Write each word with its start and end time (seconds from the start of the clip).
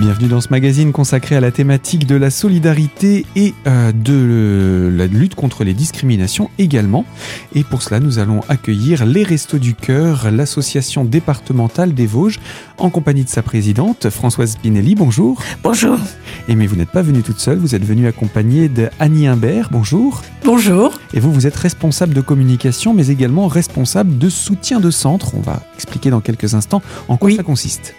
Bienvenue 0.00 0.28
dans 0.28 0.40
ce 0.40 0.48
magazine 0.48 0.92
consacré 0.92 1.36
à 1.36 1.40
la 1.40 1.50
thématique 1.50 2.06
de 2.06 2.14
la 2.14 2.30
solidarité 2.30 3.26
et 3.36 3.52
euh, 3.66 3.92
de 3.92 4.90
la 4.96 5.06
lutte 5.06 5.34
contre 5.34 5.62
les 5.62 5.74
discriminations 5.74 6.48
également. 6.58 7.04
Et 7.54 7.64
pour 7.64 7.82
cela, 7.82 8.00
nous 8.00 8.18
allons 8.18 8.40
accueillir 8.48 9.04
les 9.04 9.24
Restos 9.24 9.58
du 9.58 9.74
Cœur, 9.74 10.30
l'association 10.30 11.04
départementale 11.04 11.92
des 11.92 12.06
Vosges, 12.06 12.40
en 12.78 12.88
compagnie 12.88 13.24
de 13.24 13.28
sa 13.28 13.42
présidente, 13.42 14.08
Françoise 14.08 14.52
Spinelli. 14.52 14.94
Bonjour. 14.94 15.42
Bonjour. 15.62 15.98
Et 16.48 16.54
mais 16.54 16.66
vous 16.66 16.76
n'êtes 16.76 16.92
pas 16.92 17.02
venue 17.02 17.20
toute 17.20 17.38
seule, 17.38 17.58
vous 17.58 17.74
êtes 17.74 17.84
venue 17.84 18.06
accompagnée 18.06 18.70
d'Annie 18.70 19.26
Imbert. 19.26 19.68
Bonjour. 19.70 20.22
Bonjour. 20.46 20.98
Et 21.12 21.20
vous, 21.20 21.30
vous 21.30 21.46
êtes 21.46 21.56
responsable 21.56 22.14
de 22.14 22.22
communication, 22.22 22.94
mais 22.94 23.08
également 23.08 23.48
responsable 23.48 24.16
de 24.16 24.30
soutien 24.30 24.80
de 24.80 24.90
centre. 24.90 25.34
On 25.34 25.42
va 25.42 25.62
expliquer 25.74 26.08
dans 26.08 26.22
quelques 26.22 26.54
instants 26.54 26.80
en 27.08 27.18
quoi 27.18 27.30
ça 27.30 27.42
consiste. 27.42 27.94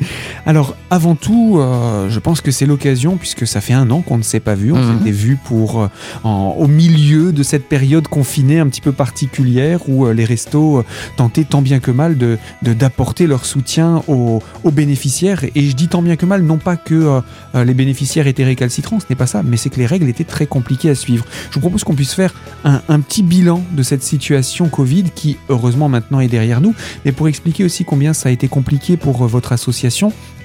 Alors, 0.46 0.76
avant 0.90 1.14
tout, 1.14 1.58
euh, 1.58 2.08
je 2.10 2.18
pense 2.18 2.40
que 2.40 2.50
c'est 2.50 2.66
l'occasion, 2.66 3.16
puisque 3.16 3.46
ça 3.46 3.60
fait 3.60 3.72
un 3.72 3.90
an 3.90 4.00
qu'on 4.00 4.18
ne 4.18 4.22
s'est 4.22 4.40
pas 4.40 4.54
vu. 4.54 4.72
On 4.72 4.76
Mhm. 4.76 4.98
s'était 4.98 5.10
vu 5.10 5.36
pour, 5.44 5.82
euh, 5.82 5.88
en- 6.24 6.54
au 6.58 6.66
milieu 6.66 7.32
de 7.32 7.42
cette 7.42 7.68
période 7.68 8.08
confinée 8.08 8.58
un 8.58 8.66
petit 8.68 8.80
peu 8.80 8.92
particulière 8.92 9.80
où 9.88 10.06
euh, 10.06 10.12
les 10.12 10.24
restos 10.24 10.84
tentaient 11.16 11.44
tant 11.44 11.62
bien 11.62 11.78
que 11.80 11.90
mal 11.90 12.16
de 12.18 12.38
d'apporter 12.62 13.26
leur 13.26 13.44
soutien 13.44 14.02
aux, 14.08 14.42
aux 14.64 14.70
bénéficiaires. 14.70 15.44
Et 15.54 15.66
je 15.68 15.76
dis 15.76 15.88
tant 15.88 16.02
bien 16.02 16.16
que 16.16 16.24
mal, 16.26 16.42
non 16.42 16.56
pas 16.58 16.76
que 16.76 17.20
les 17.54 17.74
bénéficiaires 17.74 18.26
étaient 18.26 18.44
récalcitrants, 18.44 19.00
ce 19.00 19.06
n'est 19.10 19.16
pas 19.16 19.26
ça, 19.26 19.42
mais 19.42 19.56
c'est 19.56 19.68
que 19.70 19.78
les 19.78 19.86
règles 19.86 20.08
étaient 20.08 20.24
très 20.24 20.46
compliquées 20.46 20.90
à 20.90 20.94
suivre. 20.94 21.24
Je 21.50 21.54
vous 21.54 21.60
propose 21.60 21.84
qu'on 21.84 21.94
puisse 21.94 22.14
faire 22.14 22.32
un, 22.64 22.80
un 22.88 23.00
petit 23.00 23.22
bilan 23.22 23.62
de 23.72 23.82
cette 23.82 24.02
situation 24.02 24.68
Covid 24.68 25.04
qui, 25.14 25.36
heureusement, 25.48 25.88
maintenant 25.88 26.20
est 26.20 26.28
derrière 26.28 26.60
nous, 26.60 26.74
mais 27.04 27.12
pour 27.12 27.28
expliquer 27.28 27.64
aussi 27.64 27.84
combien 27.84 28.12
ça 28.12 28.28
a 28.28 28.32
été 28.32 28.48
compliqué 28.48 28.96
pour 28.96 29.26
votre 29.26 29.52
association 29.52 29.89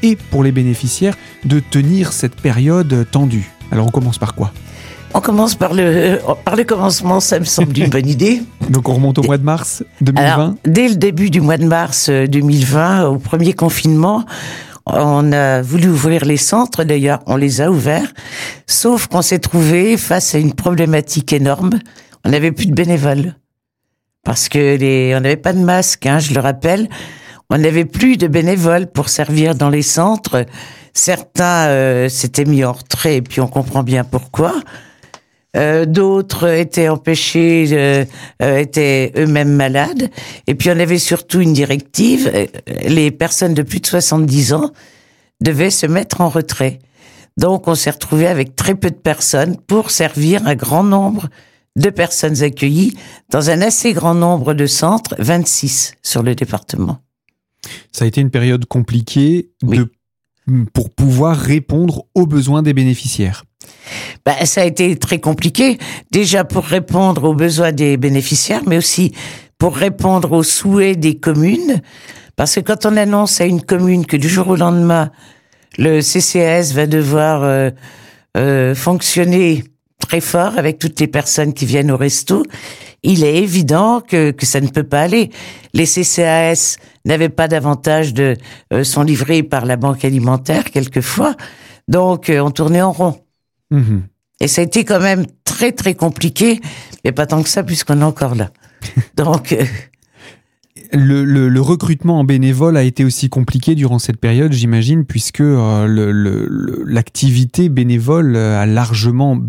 et 0.04 0.16
pour 0.16 0.44
les 0.44 0.52
bénéficiaires 0.52 1.16
de 1.44 1.60
tenir 1.60 2.14
cette 2.14 2.36
période 2.36 2.92
euh, 2.94 3.04
tendue. 3.04 3.52
Alors 3.72 3.88
on 3.88 3.92
commence 3.92 4.18
par 4.18 4.36
quoi? 4.36 4.52
On 5.14 5.22
commence 5.22 5.56
par 5.56 5.74
le, 5.74 6.20
par 6.44 6.58
le 6.58 6.66
commencement, 6.66 7.22
ça 7.22 7.40
me 7.40 7.46
semble 7.46 7.78
une 7.78 7.90
bonne 7.90 8.10
idée. 8.10 8.42
Donc 8.70 8.90
on 8.90 8.96
remonte 8.96 9.18
au 9.18 9.24
mois 9.24 9.38
de 9.38 9.44
mars 9.44 9.84
2020. 10.02 10.22
Alors, 10.22 10.54
dès 10.66 10.90
le 10.90 10.96
début 10.96 11.30
du 11.30 11.40
mois 11.40 11.58
de 11.58 11.66
mars 11.66 12.10
euh, 12.10 12.28
2020, 12.28 13.08
au 13.08 13.18
premier 13.18 13.54
confinement, 13.54 14.26
on 14.86 15.32
a 15.32 15.62
voulu 15.62 15.88
ouvrir 15.88 16.26
les 16.26 16.38
centres, 16.38 16.84
d'ailleurs 16.84 17.22
on 17.26 17.38
les 17.38 17.62
a 17.62 17.72
ouverts, 17.72 18.14
sauf 18.68 19.08
qu'on 19.08 19.22
s'est 19.22 19.40
trouvé 19.40 19.98
face 19.98 20.36
à 20.36 20.38
une 20.38 20.54
problématique 20.54 21.34
énorme, 21.34 21.80
on 22.24 22.30
n'avait 22.30 22.52
plus 22.52 22.68
de 22.68 22.74
bénévoles. 22.74 23.36
Parce 24.24 24.50
que 24.50 24.76
les, 24.76 25.14
on 25.16 25.22
n'avait 25.22 25.38
pas 25.38 25.54
de 25.54 25.60
masque, 25.60 26.06
hein, 26.08 26.20
je 26.20 26.34
le 26.34 26.40
rappelle, 26.40 26.90
on 27.50 27.58
n'avait 27.58 27.86
plus 27.86 28.18
de 28.18 28.28
bénévoles 28.28 28.88
pour 28.88 29.10
servir 29.10 29.56
dans 29.56 29.70
les 29.70 29.82
centres. 29.82 30.46
Certains 30.94 31.68
euh, 31.68 32.10
s'étaient 32.10 32.46
mis 32.46 32.64
en 32.64 32.74
retrait, 32.74 33.18
et 33.18 33.22
puis 33.22 33.42
on 33.42 33.48
comprend 33.48 33.84
bien 33.84 34.04
pourquoi. 34.04 34.54
Euh, 35.56 35.86
D'autres 35.86 36.48
étaient 36.50 36.90
empêchés, 36.90 37.68
euh, 37.72 38.06
euh, 38.42 38.58
étaient 38.58 39.14
eux-mêmes 39.18 39.54
malades. 39.54 40.10
Et 40.48 40.56
puis 40.56 40.70
on 40.70 40.80
avait 40.80 41.00
surtout 41.00 41.40
une 41.40 41.54
directive, 41.54 42.30
euh, 42.34 42.46
les 42.88 43.12
personnes 43.12 43.54
de 43.54 43.62
plus 43.62 43.80
de 43.80 43.88
70 43.88 44.54
ans 44.54 44.72
devaient 45.42 45.70
se 45.70 45.86
mettre 45.86 46.22
en 46.22 46.30
retrait. 46.30 46.80
Donc 47.38 47.68
on 47.68 47.76
s'est 47.76 47.92
retrouvé 47.92 48.28
avec 48.28 48.56
très 48.56 48.76
peu 48.76 48.90
de 48.90 48.96
personnes 48.96 49.58
pour 49.68 49.92
servir 49.92 50.46
un 50.48 50.56
grand 50.56 50.84
nombre 50.84 51.28
de 51.76 51.90
personnes 51.90 52.42
accueillies 52.42 52.98
dans 53.30 53.50
un 53.50 53.62
assez 53.62 53.92
grand 53.92 54.14
nombre 54.16 54.54
de 54.54 54.66
centres, 54.66 55.16
26 55.20 55.96
sur 56.02 56.24
le 56.24 56.34
département. 56.36 57.00
Ça 57.92 58.06
a 58.06 58.08
été 58.08 58.22
une 58.22 58.30
période 58.32 58.66
compliquée 58.66 59.50
Oui. 59.64 59.78
de, 59.78 60.66
pour 60.74 60.90
pouvoir 60.90 61.38
répondre 61.38 62.06
aux 62.14 62.28
besoins 62.28 62.62
des 62.62 62.74
bénéficiaires. 62.74 63.44
Ben, 64.26 64.46
ça 64.46 64.62
a 64.62 64.66
été 64.66 64.96
très 64.96 65.20
compliqué, 65.20 65.78
déjà 66.12 66.44
pour 66.44 66.64
répondre 66.66 67.24
aux 67.24 67.34
besoins 67.34 67.72
des 67.72 67.98
bénéficiaires, 67.98 68.62
mais 68.68 68.78
aussi 68.78 69.12
pour 69.58 69.76
répondre 69.76 70.32
aux 70.34 70.44
souhaits 70.44 71.00
des 71.00 71.18
communes. 71.18 71.82
Parce 72.36 72.56
que 72.56 72.60
quand 72.60 72.86
on 72.86 72.98
annonce 72.98 73.40
à 73.42 73.46
une 73.46 73.62
commune 73.62 74.06
que 74.06 74.18
du 74.18 74.28
jour 74.30 74.50
au 74.50 74.56
lendemain, 74.56 75.10
le 75.78 76.02
CCAS 76.02 76.74
va 76.74 76.86
devoir 76.86 77.44
euh, 77.44 77.70
euh, 78.38 78.76
fonctionner 78.76 79.64
très 80.06 80.22
fort 80.22 80.58
avec 80.58 80.80
toutes 80.80 81.00
les 81.00 81.08
personnes 81.08 81.54
qui 81.54 81.66
viennent 81.66 81.92
au 81.92 81.98
resto, 81.98 82.44
il 83.04 83.24
est 83.24 83.38
évident 83.38 84.02
que, 84.02 84.32
que 84.32 84.46
ça 84.46 84.62
ne 84.62 84.68
peut 84.68 84.84
pas 84.84 85.02
aller. 85.02 85.32
Les 85.74 85.86
CCAS 85.86 86.78
n'avaient 87.06 87.30
pas 87.30 87.48
davantage 87.48 88.14
de 88.14 88.36
euh, 88.74 88.84
sont 88.84 89.04
livrés 89.04 89.44
par 89.44 89.66
la 89.66 89.78
banque 89.78 90.06
alimentaire 90.06 90.66
quelquefois, 90.66 91.36
donc 91.88 92.30
euh, 92.30 92.40
on 92.40 92.52
tournait 92.52 92.82
en 92.82 92.92
rond. 92.92 93.20
Mhm. 93.72 94.04
Et 94.42 94.48
ça 94.48 94.62
a 94.62 94.66
été 94.66 94.84
quand 94.84 95.00
même 95.00 95.26
très 95.44 95.72
très 95.72 95.96
compliqué, 95.96 96.60
mais 97.04 97.12
pas 97.12 97.26
tant 97.26 97.42
que 97.42 97.50
ça 97.50 97.64
puisqu'on 97.64 98.02
est 98.02 98.04
encore 98.04 98.36
là. 98.36 98.52
Donc, 99.16 99.54
euh, 99.54 99.64
Le, 100.96 101.24
le- 101.26 101.50
le 101.50 101.62
recrutement 101.62 102.20
en 102.20 102.24
bénévole 102.24 102.78
a 102.78 102.84
été 102.84 103.04
aussi 103.04 103.30
compliqué 103.30 103.76
durant 103.76 104.00
cette 104.00 104.18
période, 104.18 104.54
j'imagine, 104.54 105.06
puisque 105.06 105.42
euh, 105.42 105.86
le- 105.88 106.12
le- 106.12 106.48
le- 106.50 106.84
l'activité 106.86 107.70
bénévole 107.70 108.36
euh, 108.36 108.60
a 108.62 108.66
largement, 108.66 109.40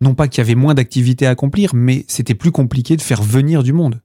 non 0.00 0.14
pas 0.14 0.26
qu'il 0.28 0.38
y 0.38 0.46
avait 0.46 0.54
moins 0.54 0.74
d'activités 0.74 1.26
à 1.26 1.30
accomplir, 1.30 1.70
mais 1.74 2.04
c'était 2.08 2.34
plus 2.34 2.50
compliqué 2.50 2.96
de 2.96 3.02
faire 3.02 3.22
venir 3.22 3.62
du 3.62 3.72
monde. 3.72 4.00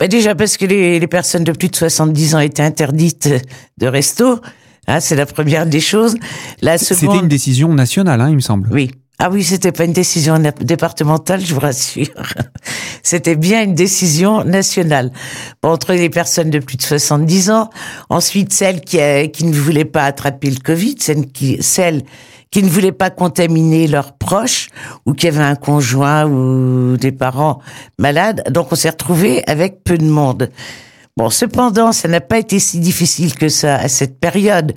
bah 0.00 0.08
déjà 0.08 0.34
parce 0.34 0.56
que 0.56 0.64
les, 0.66 0.98
les 0.98 1.06
personnes 1.06 1.44
de 1.44 1.52
plus 1.52 1.68
de 1.68 1.76
70 1.76 2.34
ans 2.34 2.40
étaient 2.40 2.62
interdites 2.62 3.28
de 3.78 3.86
resto, 3.86 4.40
hein, 4.86 5.00
c'est 5.00 5.16
la 5.16 5.26
première 5.26 5.66
des 5.66 5.80
choses. 5.80 6.16
La 6.62 6.78
C'était 6.78 7.06
une 7.18 7.28
décision 7.28 7.72
nationale, 7.74 8.20
hein, 8.20 8.28
il 8.30 8.36
me 8.36 8.40
semble. 8.40 8.68
oui. 8.72 8.90
Ah 9.18 9.30
oui, 9.30 9.42
c'était 9.44 9.72
pas 9.72 9.84
une 9.84 9.94
décision 9.94 10.38
départementale, 10.60 11.40
je 11.40 11.54
vous 11.54 11.60
rassure. 11.60 12.08
C'était 13.02 13.34
bien 13.34 13.62
une 13.62 13.74
décision 13.74 14.44
nationale. 14.44 15.10
Bon, 15.62 15.70
entre 15.70 15.94
les 15.94 16.10
personnes 16.10 16.50
de 16.50 16.58
plus 16.58 16.76
de 16.76 16.82
70 16.82 17.50
ans, 17.50 17.70
ensuite 18.10 18.52
celles 18.52 18.82
qui, 18.82 19.00
euh, 19.00 19.26
qui 19.28 19.46
ne 19.46 19.54
voulaient 19.54 19.86
pas 19.86 20.04
attraper 20.04 20.50
le 20.50 20.58
Covid, 20.58 20.96
celles 20.98 21.28
qui, 21.28 21.62
celles 21.62 22.02
qui 22.50 22.62
ne 22.62 22.68
voulaient 22.68 22.92
pas 22.92 23.08
contaminer 23.08 23.86
leurs 23.86 24.12
proches 24.12 24.68
ou 25.06 25.14
qui 25.14 25.28
avaient 25.28 25.42
un 25.42 25.56
conjoint 25.56 26.26
ou 26.26 26.98
des 26.98 27.12
parents 27.12 27.60
malades. 27.98 28.44
Donc 28.50 28.70
on 28.70 28.74
s'est 28.74 28.90
retrouvé 28.90 29.42
avec 29.46 29.82
peu 29.82 29.96
de 29.96 30.04
monde. 30.04 30.50
Bon, 31.16 31.30
cependant, 31.30 31.92
ça 31.92 32.08
n'a 32.08 32.20
pas 32.20 32.38
été 32.38 32.58
si 32.58 32.80
difficile 32.80 33.34
que 33.34 33.48
ça 33.48 33.76
à 33.76 33.88
cette 33.88 34.20
période, 34.20 34.74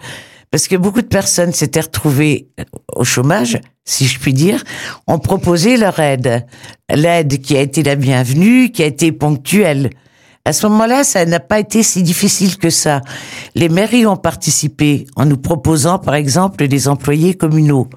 parce 0.52 0.68
que 0.68 0.76
beaucoup 0.76 1.02
de 1.02 1.08
personnes 1.08 1.54
s'étaient 1.54 1.82
retrouvées 1.82 2.50
au 2.96 3.04
chômage, 3.04 3.60
si 3.86 4.08
je 4.08 4.20
puis 4.20 4.34
dire, 4.34 4.64
ont 5.08 5.20
proposé 5.20 5.78
leur 5.78 6.00
aide. 6.00 6.46
L'aide 6.94 7.42
qui 7.42 7.56
a 7.56 7.62
été 7.62 7.84
la 7.84 7.96
bienvenue, 7.96 8.72
qui 8.72 8.84
a 8.84 8.88
été 8.88 9.12
ponctuelle. 9.12 9.92
À 10.46 10.54
ce 10.54 10.66
moment-là, 10.68 11.04
ça 11.04 11.26
n'a 11.26 11.40
pas 11.40 11.60
été 11.60 11.84
si 11.84 12.02
difficile 12.02 12.58
que 12.58 12.70
ça. 12.70 13.02
Les 13.54 13.70
mairies 13.70 14.08
ont 14.08 14.18
participé 14.18 15.06
en 15.16 15.26
nous 15.26 15.38
proposant, 15.38 16.00
par 16.00 16.16
exemple, 16.16 16.68
des 16.68 16.88
employés 16.88 17.36
communaux. 17.36 17.88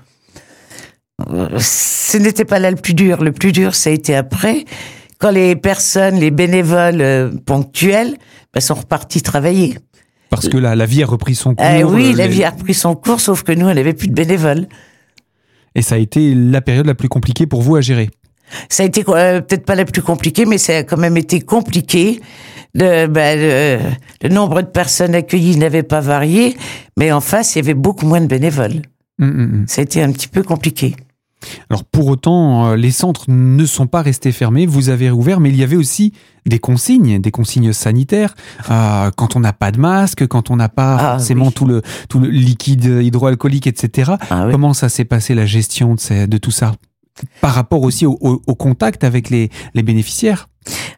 Euh, 1.31 1.49
Ce 1.59 2.19
n'était 2.19 2.45
pas 2.45 2.59
là 2.59 2.71
le 2.71 2.77
plus 2.77 2.95
dur. 2.95 3.23
Le 3.23 3.33
plus 3.33 3.53
dur, 3.53 3.75
ça 3.75 3.89
a 3.89 3.93
été 3.93 4.15
après, 4.15 4.65
quand 5.19 5.31
les 5.31 5.57
personnes, 5.57 6.17
les 6.17 6.31
bénévoles 6.31 7.01
euh, 7.01 7.31
ponctuels, 7.47 8.17
ben, 8.53 8.61
sont 8.61 8.75
repartis 8.75 9.23
travailler. 9.23 9.79
Parce 10.33 10.49
que 10.49 10.57
la, 10.57 10.75
la 10.75 10.87
vie 10.87 11.03
a 11.03 11.07
repris 11.07 11.35
son 11.35 11.55
cours. 11.55 11.65
Eh 11.67 11.85
oui, 11.85 12.13
euh, 12.13 12.17
la 12.17 12.27
les- 12.27 12.33
vie 12.33 12.43
a 12.45 12.51
repris 12.51 12.75
son 12.75 12.95
cours, 12.97 13.21
sauf 13.21 13.43
que 13.43 13.53
nous, 13.53 13.67
on 13.67 13.75
n'avait 13.75 13.93
plus 13.93 14.09
de 14.09 14.15
bénévoles. 14.15 14.67
Et 15.75 15.83
ça 15.83 15.95
a 15.95 15.99
été 15.99 16.35
la 16.35 16.61
période 16.61 16.87
la 16.87 16.95
plus 16.95 17.09
compliquée 17.09 17.47
pour 17.47 17.63
vous 17.63 17.77
à 17.77 17.81
gérer. 17.81 18.11
Ça 18.69 18.83
a 18.83 18.87
été 18.87 19.05
euh, 19.09 19.41
peut-être 19.41 19.65
pas 19.65 19.75
la 19.75 19.85
plus 19.85 20.03
compliquée, 20.03 20.45
mais 20.45 20.59
ça 20.59 20.79
a 20.79 20.83
quand 20.83 20.97
même 20.99 21.17
été 21.17 21.41
compliqué. 21.41 22.21
Le, 22.75 23.07
ben, 23.07 23.39
le, 23.39 23.79
le 24.23 24.35
nombre 24.35 24.63
de 24.63 24.67
personnes 24.67 25.15
accueillies 25.15 25.57
n'avait 25.57 25.83
pas 25.83 26.01
varié, 26.01 26.57
mais 26.99 27.13
en 27.13 27.21
face, 27.21 27.55
il 27.55 27.59
y 27.59 27.61
avait 27.61 27.75
beaucoup 27.75 28.07
moins 28.07 28.21
de 28.21 28.27
bénévoles. 28.27 28.83
Hum. 29.21 29.65
Ça 29.69 29.81
a 29.81 29.85
été 29.85 30.03
un 30.03 30.11
petit 30.13 30.29
peu 30.29 30.43
compliqué. 30.43 30.97
Alors 31.71 31.85
pour 31.85 32.07
autant, 32.09 32.67
euh, 32.71 32.77
les 32.77 32.91
centres 32.91 33.25
ne 33.29 33.65
sont 33.67 33.87
pas 33.87 34.03
restés 34.03 34.33
fermés, 34.33 34.67
vous 34.67 34.89
avez 34.89 35.11
rouvert, 35.11 35.41
mais 35.41 35.49
il 35.51 35.57
y 35.57 35.63
avait 35.63 35.77
aussi 35.77 36.13
des 36.47 36.59
consignes, 36.59 37.21
des 37.21 37.31
consignes 37.31 37.73
sanitaires. 37.73 38.35
Euh, 38.71 39.11
quand 39.17 39.37
on 39.37 39.41
n'a 39.41 39.53
pas 39.53 39.71
de 39.71 39.79
masque, 39.79 40.27
quand 40.27 40.51
on 40.51 40.57
n'a 40.57 40.69
pas 40.69 40.97
Ah, 40.99 41.17
forcément 41.19 41.47
oui. 41.47 41.53
tout, 41.53 41.67
le, 41.67 41.83
tout 42.09 42.19
le 42.21 42.29
liquide 42.29 42.85
hydroalcoolique, 42.85 43.67
etc. 43.67 44.13
Ah 44.31 44.45
oui. 44.47 44.53
Comment 44.53 44.75
ça 44.75 44.89
s'est 44.89 45.05
passé 45.05 45.35
la 45.35 45.47
gestion 45.47 45.95
de, 45.95 46.01
ces- 46.01 46.27
de 46.27 46.39
tout 46.39 46.51
ça 46.51 46.73
Par 47.41 47.55
rapport 47.55 47.83
aussi 47.83 48.07
au, 48.07 48.17
au- 48.21 48.43
au 48.47 48.55
contact 48.55 49.05
avec 49.05 49.31
les, 49.31 49.51
les 49.75 49.83
bénéficiaires? 49.83 50.49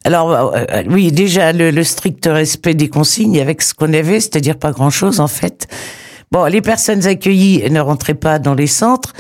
Alors 0.05 0.31
euh, 0.33 0.51
euh, 0.71 0.83
oui, 0.91 1.11
déjà 1.11 1.53
le, 1.53 1.71
le 1.71 1.85
strict 1.85 2.27
respect 2.31 2.75
des 2.75 2.89
consignes 2.89 3.41
avec 3.41 3.63
ce 3.63 3.73
qu'on 3.73 3.93
avait, 3.95 4.21
c'est-à-dire 4.21 4.59
pas 4.59 4.73
grand-chose 4.73 5.21
en 5.21 5.29
fait. 5.29 5.67
Bon, 6.35 6.47
les 6.47 6.63
personnes 6.63 7.07
accueillies 7.07 7.63
ne 7.71 7.79
rentraient 7.79 8.15
pas 8.15 8.41
dans 8.41 8.55
les 8.55 8.67
centres. 8.67 9.13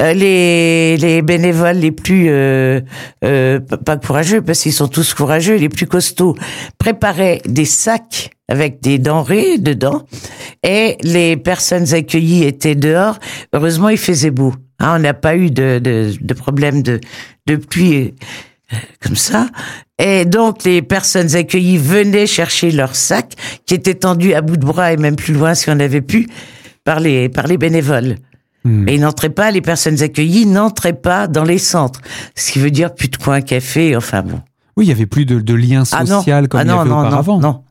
Euh, 0.00 0.12
les, 0.12 0.96
les 0.96 1.22
bénévoles 1.22 1.76
les 1.76 1.92
plus 1.92 2.26
euh, 2.28 2.80
euh, 3.22 3.60
pas 3.60 3.96
courageux, 3.96 4.42
parce 4.42 4.62
qu'ils 4.62 4.72
sont 4.72 4.88
tous 4.88 5.14
courageux, 5.14 5.54
les 5.54 5.68
plus 5.68 5.86
costauds, 5.86 6.34
préparaient 6.76 7.40
des 7.46 7.66
sacs 7.66 8.32
avec 8.48 8.82
des 8.82 8.98
denrées 8.98 9.58
dedans, 9.58 10.06
et 10.64 10.96
les 11.02 11.36
personnes 11.36 11.94
accueillies 11.94 12.42
étaient 12.42 12.74
dehors. 12.74 13.20
Heureusement, 13.52 13.90
il 13.90 13.98
faisait 13.98 14.32
beau. 14.32 14.52
Hein, 14.80 14.96
on 14.96 14.98
n'a 14.98 15.14
pas 15.14 15.36
eu 15.36 15.52
de, 15.52 15.78
de, 15.78 16.14
de 16.20 16.34
problème 16.34 16.82
de, 16.82 16.98
de 17.46 17.54
pluie 17.54 18.14
comme 19.00 19.14
ça. 19.14 19.46
Et 19.98 20.24
donc, 20.24 20.64
les 20.64 20.82
personnes 20.82 21.36
accueillies 21.36 21.78
venaient 21.78 22.26
chercher 22.26 22.72
leurs 22.72 22.96
sacs, 22.96 23.34
qui 23.66 23.74
étaient 23.74 23.94
tendus 23.94 24.34
à 24.34 24.40
bout 24.42 24.56
de 24.56 24.66
bras 24.66 24.92
et 24.92 24.96
même 24.96 25.14
plus 25.14 25.32
loin 25.32 25.54
si 25.54 25.70
on 25.70 25.78
avait 25.78 26.02
pu, 26.02 26.26
par 26.86 27.00
les, 27.00 27.28
par 27.28 27.46
les 27.46 27.58
bénévoles. 27.58 28.16
Mais 28.64 28.96
ils 28.96 29.00
n'entraient 29.00 29.30
pas, 29.30 29.52
les 29.52 29.60
personnes 29.60 30.02
accueillies 30.02 30.44
n'entraient 30.46 30.92
pas 31.00 31.28
dans 31.28 31.44
les 31.44 31.58
centres. 31.58 32.00
Ce 32.34 32.50
qui 32.50 32.58
veut 32.58 32.72
dire 32.72 32.94
plus 32.96 33.08
de 33.08 33.16
coin 33.16 33.40
café, 33.40 33.94
enfin 33.94 34.22
bon. 34.22 34.40
Oui, 34.76 34.86
il 34.86 34.88
y 34.88 34.92
avait 34.92 35.06
plus 35.06 35.24
de, 35.24 35.38
de 35.38 35.54
lien 35.54 35.84
Ah 35.92 36.04
social 36.04 36.48
comme 36.48 36.58
ah 36.60 36.64
il 36.64 36.66
y 36.66 36.70
non, 36.70 36.80
avait 36.80 36.90
non, 36.90 36.98
auparavant. 36.98 37.38
non, 37.38 37.48
non. 37.48 37.62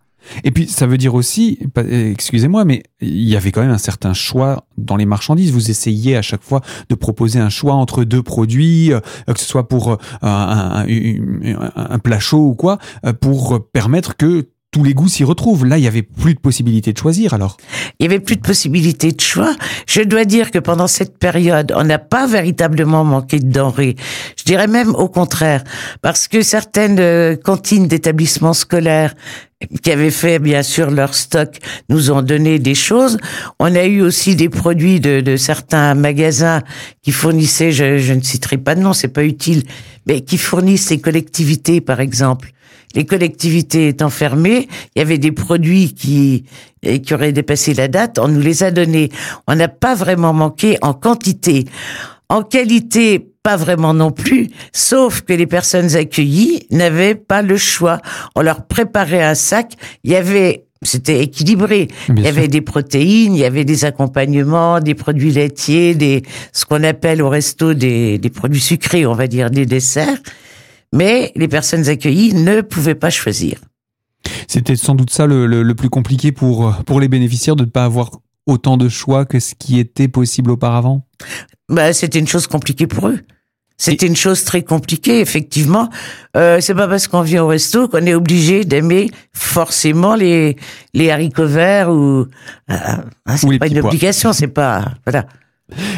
Et 0.46 0.52
puis, 0.52 0.68
ça 0.68 0.88
veut 0.88 0.98
dire 0.98 1.14
aussi, 1.14 1.60
excusez-moi, 1.76 2.64
mais 2.66 2.82
il 3.02 3.28
y 3.30 3.36
avait 3.36 3.52
quand 3.52 3.62
même 3.62 3.72
un 3.72 3.78
certain 3.78 4.14
choix 4.14 4.64
dans 4.78 4.96
les 4.96 5.06
marchandises. 5.06 5.52
Vous 5.52 5.70
essayez 5.70 6.16
à 6.18 6.22
chaque 6.22 6.42
fois 6.44 6.62
de 6.90 6.96
proposer 6.96 7.40
un 7.40 7.50
choix 7.50 7.74
entre 7.76 8.04
deux 8.06 8.24
produits, 8.24 8.92
euh, 8.94 9.02
que 9.28 9.40
ce 9.40 9.46
soit 9.46 9.68
pour 9.68 9.92
euh, 9.92 9.98
un, 10.24 10.86
un- 10.86 10.86
un- 10.86 11.72
un 11.92 12.00
plat 12.00 12.20
chaud 12.20 12.48
ou 12.48 12.56
quoi, 12.56 12.78
euh, 13.06 13.14
pour 13.14 13.68
permettre 13.72 14.16
que 14.18 14.48
tous 14.76 14.84
les 14.84 14.94
goûts 14.94 15.08
s'y 15.08 15.24
retrouvent. 15.24 15.66
Là, 15.66 15.78
il 15.78 15.86
y 15.86 15.88
avait 15.88 16.02
plus 16.02 16.34
de 16.34 16.40
possibilité 16.40 16.92
de 16.92 16.98
choisir, 16.98 17.34
alors. 17.34 17.56
Il 17.98 18.04
y 18.04 18.08
avait 18.08 18.20
plus 18.20 18.36
de 18.36 18.42
possibilités 18.42 19.14
de 19.14 19.22
choix. 19.22 19.56
Je 19.88 20.02
dois 20.02 20.26
dire 20.26 20.52
que 20.52 20.60
pendant 20.60 20.88
cette 20.88 21.18
période, 21.18 21.72
on 21.78 21.86
n'a 21.86 21.98
pas 21.98 22.28
véritablement 22.28 23.06
manqué 23.06 23.40
de 23.40 23.50
denrées. 23.50 23.96
Je 24.38 24.44
dirais 24.44 24.68
même 24.68 24.94
au 24.94 25.08
contraire, 25.08 25.64
parce 26.02 26.28
que 26.28 26.42
certaines 26.42 27.00
euh, 27.00 27.38
cantines 27.38 27.88
d'établissements 27.88 28.54
scolaires 28.54 29.16
qui 29.82 29.92
avaient 29.94 30.12
fait 30.12 30.40
bien 30.40 30.62
sûr 30.62 30.92
leur 30.92 31.16
stock 31.16 31.58
nous 31.88 32.12
ont 32.12 32.22
donné 32.22 32.60
des 32.60 32.76
choses. 32.76 33.18
On 33.60 33.74
a 33.74 33.86
eu 33.86 34.02
aussi 34.02 34.36
des 34.36 34.50
produits 34.50 35.00
de, 35.00 35.22
de 35.22 35.38
certains 35.38 35.96
magasins 35.96 36.62
qui 37.02 37.14
fournissaient, 37.14 37.72
je, 37.72 37.98
je 37.98 38.12
ne 38.12 38.22
citerai 38.22 38.58
pas 38.58 38.76
de 38.76 38.82
nom, 38.82 38.92
c'est 38.92 39.08
pas 39.08 39.24
utile, 39.24 39.64
mais 40.06 40.20
qui 40.20 40.38
fournissent 40.38 40.90
les 40.90 41.00
collectivités 41.00 41.80
par 41.80 42.02
exemple. 42.02 42.52
Les 42.96 43.06
collectivités 43.06 43.90
étant 43.90 44.10
fermées, 44.10 44.68
il 44.96 45.00
y 45.00 45.02
avait 45.02 45.18
des 45.18 45.32
produits 45.32 45.94
qui 45.94 46.46
et 46.82 47.02
qui 47.02 47.14
auraient 47.14 47.32
dépassé 47.32 47.74
la 47.74 47.88
date, 47.88 48.20
on 48.20 48.28
nous 48.28 48.42
les 48.42 48.64
a 48.64 48.72
donnés. 48.72 49.10
On 49.48 49.56
n'a 49.56 49.68
pas 49.68 49.96
vraiment 49.96 50.34
manqué 50.34 50.78
en 50.82 50.94
quantité. 50.94 51.66
En 52.30 52.42
qualité, 52.42 53.28
pas 53.44 53.58
vraiment 53.58 53.94
non 53.94 54.12
plus, 54.12 54.50
sauf 54.74 55.22
que 55.22 55.34
les 55.34 55.46
personnes 55.46 55.96
accueillies 55.96 56.66
n'avaient 56.72 57.16
pas 57.16 57.42
le 57.42 57.58
choix. 57.58 58.00
On 58.36 58.42
leur 58.42 58.66
préparait 58.66 59.22
un 59.22 59.36
sac, 59.36 59.74
il 60.04 60.12
y 60.12 60.16
avait 60.16 60.66
c'était 60.82 61.22
équilibré. 61.22 61.88
Bien 62.10 62.16
il 62.16 62.20
y 62.20 62.24
sûr. 62.24 62.38
avait 62.38 62.48
des 62.48 62.62
protéines, 62.62 63.34
il 63.34 63.40
y 63.40 63.46
avait 63.46 63.66
des 63.66 63.86
accompagnements, 63.86 64.80
des 64.80 64.94
produits 64.94 65.32
laitiers, 65.32 65.96
des 65.96 66.24
ce 66.54 66.66
qu'on 66.66 66.84
appelle 66.84 67.22
au 67.22 67.30
resto 67.30 67.74
des, 67.74 68.18
des 68.20 68.30
produits 68.30 68.62
sucrés, 68.62 69.06
on 69.06 69.14
va 69.14 69.28
dire 69.28 69.50
des 69.50 69.66
desserts. 69.66 70.20
Mais 70.96 71.32
les 71.36 71.48
personnes 71.48 71.88
accueillies 71.90 72.34
ne 72.34 72.62
pouvaient 72.62 72.96
pas 72.96 73.10
choisir. 73.10 73.60
C'était 74.48 74.76
sans 74.76 74.96
doute 74.96 75.12
ça 75.12 75.28
le, 75.28 75.46
le- 75.46 75.62
le 75.62 75.76
plus 75.76 75.90
compliqué 75.90 76.32
pour, 76.32 76.74
pour 76.86 77.00
les 77.00 77.08
bénéficiaires 77.08 77.56
de 77.56 77.66
ne 77.66 77.70
pas 77.70 77.84
avoir 77.86 78.10
autant 78.48 78.78
de 78.78 78.90
choix 78.90 79.26
que 79.26 79.40
ce 79.40 79.54
qui 79.56 79.80
était 79.80 80.08
possible 80.08 80.52
auparavant? 80.52 81.06
Bah, 81.70 81.94
c'était 81.94 82.20
une 82.20 82.28
chose 82.28 82.48
compliquée 82.48 82.88
pour 82.88 83.08
eux. 83.10 83.20
C'était 83.78 84.08
une 84.08 84.16
chose 84.16 84.46
très 84.46 84.64
compliquée, 84.64 85.20
effectivement. 85.20 85.90
Euh, 86.38 86.62
c'est 86.62 86.74
pas 86.76 86.88
parce 86.88 87.08
qu'on 87.10 87.22
vient 87.24 87.44
au 87.44 87.48
resto 87.48 87.90
qu'on 87.90 88.06
est 88.06 88.14
obligé 88.14 88.64
d'aimer 88.64 89.10
forcément 89.34 90.16
les 90.16 90.56
les 90.94 91.12
haricots 91.12 91.48
verts 91.48 91.90
ou 91.90 92.22
euh, 92.22 92.26
hein, 92.70 93.38
c'est 93.38 93.60
pas 93.60 93.68
une 93.68 93.80
obligation, 93.80 94.32
c'est 94.32 94.48
pas 94.48 94.94
voilà. 95.06 95.26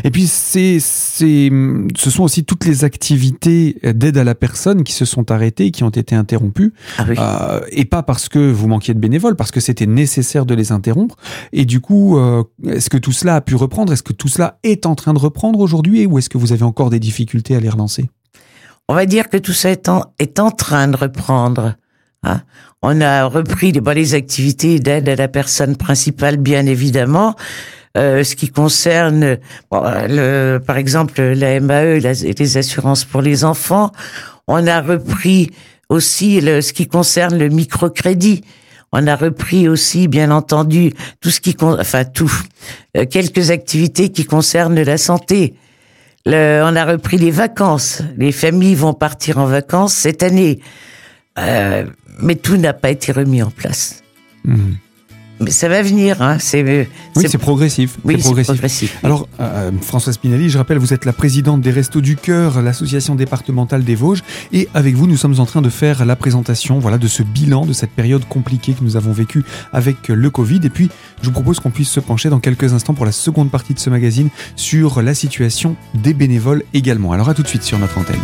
Et 0.04 0.12
puis, 0.12 0.28
c'est, 0.28 0.80
c'est, 0.80 1.52
ce 1.98 2.10
sont 2.10 2.24
aussi 2.24 2.46
toutes 2.46 2.66
les 2.66 2.86
activités 2.86 3.78
d'aide 3.84 4.18
à 4.18 4.24
la 4.24 4.34
personne 4.34 4.84
qui 4.84 4.94
se 4.94 5.04
sont 5.04 5.30
arrêtées, 5.30 5.72
qui 5.72 5.84
ont 5.84 5.90
été 5.90 6.16
interrompues. 6.16 6.74
Ah 6.98 7.06
oui. 7.08 7.16
Euh, 7.20 7.60
et 7.72 7.84
pas 7.84 8.02
parce 8.02 8.30
que 8.30 8.40
vous 8.52 8.68
manquiez 8.68 8.94
de 8.94 9.00
bénévoles, 9.00 9.36
parce 9.36 9.52
que 9.52 9.60
c'était 9.60 9.86
nécessaire 9.86 10.46
de 10.46 10.56
les 10.56 10.72
interrompre. 10.72 11.18
Et 11.52 11.66
du 11.66 11.82
coup, 11.82 12.18
euh, 12.18 12.44
est-ce 12.66 12.90
que 12.90 12.98
tout 12.98 13.12
cela 13.12 13.36
a 13.36 13.42
pu 13.42 13.56
reprendre? 13.56 13.92
Est-ce 13.92 14.04
que 14.04 14.14
tout 14.14 14.30
cela 14.30 14.58
est 14.64 14.86
en 14.86 14.96
train 14.96 15.14
de 15.14 15.20
reprendre 15.20 15.60
aujourd'hui? 15.60 16.06
Ou 16.06 16.18
est-ce 16.18 16.30
que 16.30 16.38
vous 16.38 16.54
avez 16.54 16.64
encore 16.64 16.90
des 16.90 17.00
difficultés 17.00 17.56
à 17.56 17.60
les 17.60 17.70
relancer? 17.70 18.10
On 18.88 18.96
va 18.96 19.06
dire 19.06 19.28
que 19.28 19.36
tout 19.36 19.52
ça 19.54 19.70
est 19.70 19.90
en, 19.90 20.06
est 20.18 20.40
en 20.40 20.50
train 20.52 20.88
de 20.88 20.96
reprendre. 20.96 21.76
hein. 22.24 22.42
On 22.82 23.02
a 23.02 23.26
repris 23.26 23.74
les, 23.74 23.82
bon, 23.82 23.94
les 23.94 24.14
activités 24.14 24.80
d'aide 24.80 25.10
à 25.10 25.16
la 25.16 25.28
personne 25.28 25.76
principale, 25.76 26.38
bien 26.38 26.66
évidemment. 26.66 27.36
Euh, 27.98 28.24
ce 28.24 28.36
qui 28.36 28.50
concerne, 28.50 29.38
bon, 29.72 29.82
le, 30.08 30.60
par 30.60 30.78
exemple, 30.78 31.22
la 31.22 31.60
MAE, 31.60 32.00
la- 32.00 32.14
les 32.14 32.58
assurances 32.58 33.04
pour 33.06 33.22
les 33.22 33.44
enfants. 33.44 33.92
On 34.48 34.68
a 34.68 34.82
repris 34.82 35.50
aussi 35.90 36.40
le, 36.42 36.62
ce 36.62 36.74
qui 36.74 36.88
concerne 36.88 37.38
le 37.38 37.50
microcrédit. 37.50 38.44
On 38.92 39.08
a 39.08 39.16
repris 39.16 39.68
aussi, 39.68 40.08
bien 40.08 40.32
entendu, 40.32 40.94
tout 41.22 41.30
ce 41.32 41.40
qui, 41.42 41.56
enfin 41.60 42.06
tout, 42.06 42.32
euh, 42.96 43.06
quelques 43.06 43.52
activités 43.52 44.10
qui 44.10 44.26
concernent 44.26 44.82
la 44.82 44.98
santé. 44.98 45.56
Le- 46.26 46.62
on 46.64 46.76
a 46.76 46.86
repris 46.86 47.18
les 47.18 47.32
vacances. 47.32 48.02
Les 48.18 48.32
familles 48.32 48.76
vont 48.76 48.94
partir 48.94 49.38
en 49.40 49.46
vacances 49.46 49.94
cette 49.94 50.24
année. 50.24 50.60
Euh, 51.40 51.86
mais 52.22 52.36
tout 52.36 52.58
n'a 52.58 52.74
pas 52.74 52.90
été 52.92 53.12
remis 53.12 53.42
en 53.44 53.50
place. 53.52 54.04
Mhm. 54.46 54.78
Mais 55.40 55.52
ça 55.52 55.70
va 55.70 55.82
venir, 55.84 56.22
hein. 56.22 56.38
C'est, 56.40 56.64
euh, 56.64 56.86
Oui, 57.16 57.26
c'est 57.30 57.38
progressif. 57.38 57.98
oui, 58.04 58.16
c'est 58.16 58.22
c'est 58.22 58.24
progressif. 58.24 58.54
progressif. 58.54 59.00
Alors, 59.04 59.28
euh, 59.40 59.72
Françoise 59.82 60.16
Spinelli, 60.16 60.50
je 60.50 60.58
rappelle, 60.58 60.78
vous 60.80 60.94
êtes 60.94 61.06
la 61.06 61.14
présidente 61.14 61.62
des 61.62 61.72
Restos 61.72 62.02
du 62.02 62.16
Cœur, 62.16 62.62
l'association 62.62 63.16
départementale 63.16 63.84
des 63.84 63.96
Vosges, 63.96 64.24
et 64.52 64.68
avec 64.74 64.96
vous, 64.96 65.06
nous 65.06 65.18
sommes 65.18 65.40
en 65.40 65.46
train 65.46 65.62
de 65.62 65.70
faire 65.70 66.06
la 66.06 66.16
présentation, 66.16 66.80
voilà, 66.80 66.98
de 66.98 67.08
ce 67.08 67.22
bilan 67.24 67.66
de 67.66 67.74
cette 67.74 67.92
période 67.92 68.26
compliquée 68.28 68.74
que 68.74 68.84
nous 68.84 68.98
avons 68.98 69.12
vécue 69.12 69.44
avec 69.74 70.08
le 70.08 70.30
Covid. 70.30 70.62
Et 70.64 70.70
puis, 70.70 70.90
je 71.22 71.28
vous 71.28 71.34
propose 71.34 71.60
qu'on 71.60 71.72
puisse 71.72 71.90
se 71.90 72.00
pencher 72.00 72.30
dans 72.30 72.40
quelques 72.40 72.74
instants 72.74 72.94
pour 72.94 73.06
la 73.06 73.12
seconde 73.12 73.52
partie 73.52 73.74
de 73.74 73.80
ce 73.80 73.90
magazine 73.90 74.30
sur 74.56 75.02
la 75.02 75.14
situation 75.14 75.76
des 75.94 76.14
bénévoles 76.14 76.64
également. 76.74 77.12
Alors, 77.12 77.30
à 77.30 77.34
tout 77.34 77.44
de 77.44 77.48
suite 77.48 77.64
sur 77.64 77.78
notre 77.78 77.98
antenne. 77.98 78.18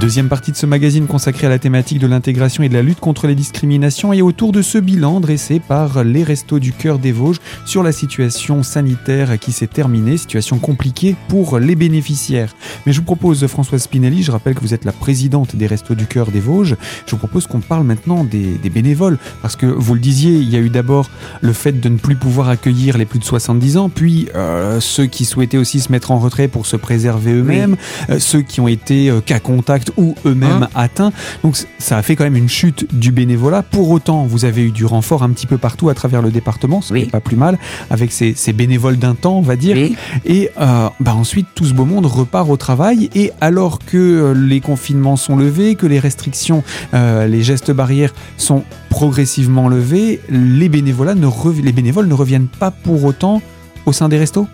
Deuxième 0.00 0.30
partie 0.30 0.50
de 0.50 0.56
ce 0.56 0.64
magazine 0.64 1.06
consacrée 1.06 1.46
à 1.46 1.50
la 1.50 1.58
thématique 1.58 1.98
de 1.98 2.06
l'intégration 2.06 2.62
et 2.62 2.70
de 2.70 2.74
la 2.74 2.80
lutte 2.80 3.00
contre 3.00 3.26
les 3.26 3.34
discriminations 3.34 4.14
et 4.14 4.22
autour 4.22 4.50
de 4.50 4.62
ce 4.62 4.78
bilan 4.78 5.20
dressé 5.20 5.60
par 5.60 6.04
les 6.04 6.24
Restos 6.24 6.58
du 6.58 6.72
Cœur 6.72 6.98
des 6.98 7.12
Vosges 7.12 7.36
sur 7.66 7.82
la 7.82 7.92
situation 7.92 8.62
sanitaire 8.62 9.38
qui 9.38 9.52
s'est 9.52 9.66
terminée, 9.66 10.16
situation 10.16 10.58
compliquée 10.58 11.16
pour 11.28 11.58
les 11.58 11.76
bénéficiaires. 11.76 12.56
Mais 12.86 12.94
je 12.94 13.00
vous 13.00 13.04
propose, 13.04 13.46
Françoise 13.46 13.82
Spinelli, 13.82 14.22
je 14.22 14.30
rappelle 14.30 14.54
que 14.54 14.60
vous 14.60 14.72
êtes 14.72 14.86
la 14.86 14.92
présidente 14.92 15.54
des 15.54 15.66
Restos 15.66 15.94
du 15.94 16.06
Cœur 16.06 16.30
des 16.30 16.40
Vosges, 16.40 16.76
je 17.04 17.10
vous 17.10 17.18
propose 17.18 17.46
qu'on 17.46 17.60
parle 17.60 17.84
maintenant 17.84 18.24
des, 18.24 18.54
des 18.54 18.70
bénévoles, 18.70 19.18
parce 19.42 19.54
que 19.54 19.66
vous 19.66 19.92
le 19.92 20.00
disiez, 20.00 20.32
il 20.32 20.48
y 20.48 20.56
a 20.56 20.60
eu 20.60 20.70
d'abord 20.70 21.10
le 21.42 21.52
fait 21.52 21.78
de 21.78 21.88
ne 21.90 21.98
plus 21.98 22.16
pouvoir 22.16 22.48
accueillir 22.48 22.96
les 22.96 23.04
plus 23.04 23.18
de 23.18 23.24
70 23.24 23.76
ans, 23.76 23.90
puis 23.90 24.30
euh, 24.34 24.80
ceux 24.80 25.04
qui 25.04 25.26
souhaitaient 25.26 25.58
aussi 25.58 25.78
se 25.78 25.92
mettre 25.92 26.10
en 26.10 26.18
retrait 26.18 26.48
pour 26.48 26.64
se 26.64 26.76
préserver 26.76 27.32
eux-mêmes, 27.32 27.76
euh, 28.08 28.18
ceux 28.18 28.40
qui 28.40 28.62
ont 28.62 28.68
été 28.68 29.10
euh, 29.10 29.20
cas 29.20 29.40
contact 29.40 29.89
ou 29.96 30.14
eux-mêmes 30.26 30.50
Hein 30.62 30.68
atteints. 30.74 31.12
Donc 31.42 31.56
ça 31.78 31.98
a 31.98 32.02
fait 32.02 32.16
quand 32.16 32.24
même 32.24 32.36
une 32.36 32.48
chute 32.48 32.92
du 32.94 33.12
bénévolat. 33.12 33.62
Pour 33.62 33.90
autant, 33.90 34.24
vous 34.24 34.44
avez 34.44 34.62
eu 34.62 34.70
du 34.70 34.84
renfort 34.84 35.22
un 35.22 35.30
petit 35.30 35.46
peu 35.46 35.58
partout 35.58 35.88
à 35.88 35.94
travers 35.94 36.22
le 36.22 36.30
département, 36.30 36.80
ce 36.80 36.88
qui 36.92 37.00
n'est 37.00 37.06
pas 37.06 37.20
plus 37.20 37.36
mal, 37.36 37.58
avec 37.90 38.12
ces, 38.12 38.34
ces 38.34 38.52
bénévoles 38.52 38.96
d'un 38.96 39.14
temps, 39.14 39.38
on 39.38 39.42
va 39.42 39.56
dire. 39.56 39.76
Oui. 39.76 39.96
Et 40.24 40.50
euh, 40.60 40.88
bah 41.00 41.14
ensuite, 41.14 41.46
tout 41.54 41.64
ce 41.64 41.74
beau 41.74 41.84
monde 41.84 42.06
repart 42.06 42.48
au 42.48 42.56
travail. 42.56 43.10
Et 43.14 43.32
alors 43.40 43.78
que 43.78 43.96
euh, 43.96 44.32
les 44.34 44.60
confinements 44.60 45.16
sont 45.16 45.36
levés, 45.36 45.74
que 45.74 45.86
les 45.86 45.98
restrictions, 45.98 46.62
euh, 46.94 47.26
les 47.26 47.42
gestes 47.42 47.70
barrières 47.70 48.14
sont 48.36 48.64
progressivement 48.88 49.68
levés, 49.68 50.20
les, 50.28 50.68
bénévolats 50.68 51.14
ne 51.14 51.28
les 51.62 51.72
bénévoles 51.72 52.08
ne 52.08 52.14
reviennent 52.14 52.48
pas 52.48 52.70
pour 52.70 53.04
autant 53.04 53.42
au 53.86 53.92
sein 53.92 54.08
des 54.08 54.18
restos? 54.18 54.46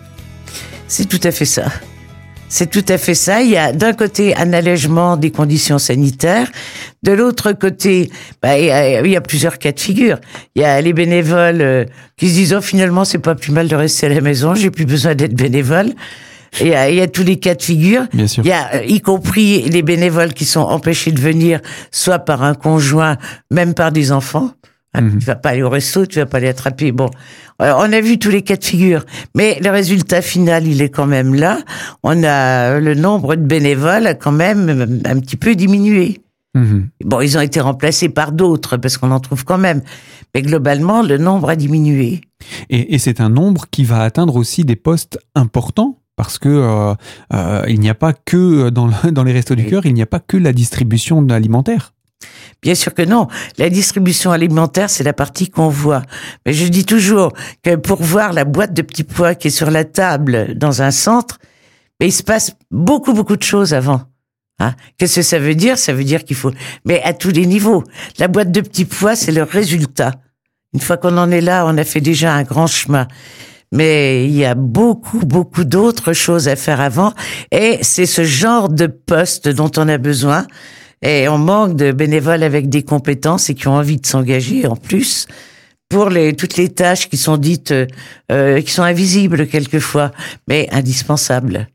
C'est 0.87 1.05
tout 1.05 1.19
à 1.23 1.31
fait 1.31 1.45
ça. 1.45 1.65
C'est 2.49 2.69
tout 2.69 2.85
à 2.87 2.97
fait 2.97 3.13
ça. 3.13 3.41
Il 3.41 3.49
y 3.49 3.57
a 3.57 3.73
d'un 3.73 3.93
côté 3.93 4.35
un 4.35 4.53
allègement 4.53 5.17
des 5.17 5.31
conditions 5.31 5.79
sanitaires, 5.79 6.49
de 7.03 7.11
l'autre 7.11 7.51
côté, 7.51 8.09
bah, 8.41 8.57
il, 8.57 8.65
y 8.65 8.71
a, 8.71 9.01
il, 9.01 9.11
y 9.11 9.15
a, 9.15 9.21
plusieurs 9.21 9.59
cas 9.59 9.71
de 9.71 9.79
figure. 9.79 10.17
Il 10.55 10.61
y 10.61 10.65
a 10.65 10.79
les 10.81 10.93
bénévoles 10.93 11.61
euh, 11.61 11.85
qui 12.15 12.29
se 12.29 12.33
disent 12.35 12.53
oh, 12.53 12.61
finalement 12.61 13.05
c'est 13.05 13.19
pas 13.19 13.35
plus 13.35 13.51
mal 13.51 13.67
de 13.67 13.75
rester 13.75 14.07
à 14.07 14.09
la 14.09 14.21
maison, 14.21 14.55
j'ai 14.55 14.71
plus 14.71 14.85
besoin 14.85 15.13
d'être 15.15 15.35
bénévole. 15.35 15.93
Il 16.61 16.67
y, 16.67 16.73
a, 16.73 16.89
il 16.89 16.95
y 16.95 17.01
a 17.01 17.07
tous 17.07 17.23
les 17.23 17.37
cas 17.37 17.55
de 17.55 17.61
figure. 17.61 18.03
Bien 18.13 18.25
sûr. 18.25 18.43
Il 18.43 18.47
y 18.47 18.53
a 18.53 18.75
euh, 18.75 18.83
y 18.87 19.01
compris 19.01 19.63
les 19.63 19.83
bénévoles 19.83 20.33
qui 20.33 20.45
sont 20.45 20.61
empêchés 20.61 21.11
de 21.11 21.19
venir, 21.19 21.59
soit 21.91 22.19
par 22.19 22.43
un 22.43 22.53
conjoint, 22.53 23.17
même 23.51 23.73
par 23.73 23.91
des 23.91 24.11
enfants. 24.11 24.51
Mmh. 24.95 25.19
Tu 25.19 25.25
vas 25.25 25.35
pas 25.35 25.49
aller 25.49 25.63
au 25.63 25.69
resto, 25.69 26.05
tu 26.05 26.19
vas 26.19 26.25
pas 26.25 26.37
aller 26.37 26.47
attraper. 26.47 26.91
Bon, 26.91 27.09
Alors, 27.59 27.79
on 27.87 27.91
a 27.91 28.01
vu 28.01 28.17
tous 28.17 28.29
les 28.29 28.41
cas 28.41 28.55
de 28.55 28.63
figure, 28.63 29.05
mais 29.35 29.59
le 29.61 29.69
résultat 29.69 30.21
final, 30.21 30.65
il 30.65 30.81
est 30.81 30.89
quand 30.89 31.05
même 31.05 31.35
là. 31.35 31.59
On 32.03 32.23
a 32.23 32.79
le 32.79 32.95
nombre 32.95 33.35
de 33.35 33.41
bénévoles 33.41 34.07
a 34.07 34.13
quand 34.15 34.31
même 34.31 35.01
un 35.05 35.19
petit 35.19 35.35
peu 35.35 35.55
diminué. 35.55 36.21
Mmh. 36.55 36.79
Bon, 37.05 37.21
ils 37.21 37.37
ont 37.37 37.41
été 37.41 37.59
remplacés 37.59 38.09
par 38.09 38.31
d'autres 38.31 38.77
parce 38.77 38.97
qu'on 38.97 39.11
en 39.11 39.19
trouve 39.19 39.45
quand 39.45 39.59
même, 39.59 39.81
mais 40.33 40.41
globalement, 40.41 41.03
le 41.03 41.17
nombre 41.17 41.49
a 41.49 41.55
diminué. 41.55 42.21
Et, 42.69 42.95
et 42.95 42.97
c'est 42.97 43.21
un 43.21 43.29
nombre 43.29 43.65
qui 43.69 43.83
va 43.83 44.01
atteindre 44.01 44.35
aussi 44.35 44.65
des 44.65 44.75
postes 44.75 45.19
importants 45.35 45.99
parce 46.17 46.39
que 46.39 46.49
euh, 46.49 46.95
euh, 47.33 47.63
il 47.67 47.79
n'y 47.79 47.89
a 47.89 47.95
pas 47.95 48.11
que 48.11 48.69
dans, 48.69 48.89
dans 49.11 49.23
les 49.23 49.31
restos 49.31 49.55
du 49.55 49.65
cœur, 49.65 49.85
il 49.85 49.93
n'y 49.93 50.01
a 50.01 50.07
pas 50.07 50.19
que 50.19 50.35
la 50.35 50.51
distribution 50.51 51.25
alimentaire. 51.29 51.93
Bien 52.61 52.75
sûr 52.75 52.93
que 52.93 53.03
non. 53.03 53.27
La 53.57 53.69
distribution 53.69 54.31
alimentaire, 54.31 54.89
c'est 54.89 55.03
la 55.03 55.13
partie 55.13 55.49
qu'on 55.49 55.69
voit. 55.69 56.01
Mais 56.45 56.53
je 56.53 56.65
dis 56.67 56.85
toujours 56.85 57.33
que 57.63 57.75
pour 57.75 58.01
voir 58.01 58.33
la 58.33 58.45
boîte 58.45 58.73
de 58.73 58.81
petits 58.81 59.03
pois 59.03 59.35
qui 59.35 59.47
est 59.47 59.51
sur 59.51 59.71
la 59.71 59.85
table 59.85 60.57
dans 60.57 60.81
un 60.81 60.91
centre, 60.91 61.37
mais 61.99 62.07
il 62.07 62.11
se 62.11 62.23
passe 62.23 62.55
beaucoup, 62.71 63.13
beaucoup 63.13 63.37
de 63.37 63.43
choses 63.43 63.73
avant. 63.73 64.01
Hein? 64.59 64.73
Qu'est-ce 64.97 65.17
que 65.17 65.21
ça 65.21 65.39
veut 65.39 65.55
dire? 65.55 65.77
Ça 65.77 65.93
veut 65.93 66.03
dire 66.03 66.23
qu'il 66.23 66.35
faut... 66.35 66.51
Mais 66.83 67.01
à 67.03 67.13
tous 67.13 67.29
les 67.29 67.45
niveaux. 67.45 67.83
La 68.17 68.27
boîte 68.27 68.51
de 68.51 68.61
petits 68.61 68.85
pois, 68.85 69.15
c'est 69.15 69.31
le 69.31 69.43
résultat. 69.43 70.13
Une 70.73 70.79
fois 70.79 70.97
qu'on 70.97 71.17
en 71.17 71.31
est 71.31 71.41
là, 71.41 71.65
on 71.67 71.77
a 71.77 71.83
fait 71.83 72.01
déjà 72.01 72.33
un 72.33 72.43
grand 72.43 72.67
chemin. 72.67 73.07
Mais 73.71 74.25
il 74.25 74.35
y 74.35 74.45
a 74.45 74.55
beaucoup, 74.55 75.19
beaucoup 75.19 75.63
d'autres 75.63 76.13
choses 76.13 76.47
à 76.47 76.55
faire 76.55 76.81
avant. 76.81 77.13
Et 77.51 77.79
c'est 77.81 78.05
ce 78.05 78.23
genre 78.23 78.69
de 78.69 78.87
poste 78.87 79.47
dont 79.47 79.71
on 79.77 79.87
a 79.87 79.97
besoin. 79.97 80.47
Et 81.01 81.27
on 81.27 81.37
manque 81.37 81.75
de 81.75 81.91
bénévoles 81.91 82.43
avec 82.43 82.69
des 82.69 82.83
compétences 82.83 83.49
et 83.49 83.55
qui 83.55 83.67
ont 83.67 83.75
envie 83.75 83.97
de 83.97 84.05
s'engager 84.05 84.65
en 84.67 84.75
plus 84.75 85.27
pour 85.89 86.09
les, 86.09 86.35
toutes 86.35 86.57
les 86.57 86.69
tâches 86.69 87.09
qui 87.09 87.17
sont 87.17 87.37
dites, 87.37 87.73
euh, 88.31 88.61
qui 88.61 88.71
sont 88.71 88.83
invisibles 88.83 89.47
quelquefois, 89.47 90.11
mais 90.47 90.67
indispensables. 90.71 91.67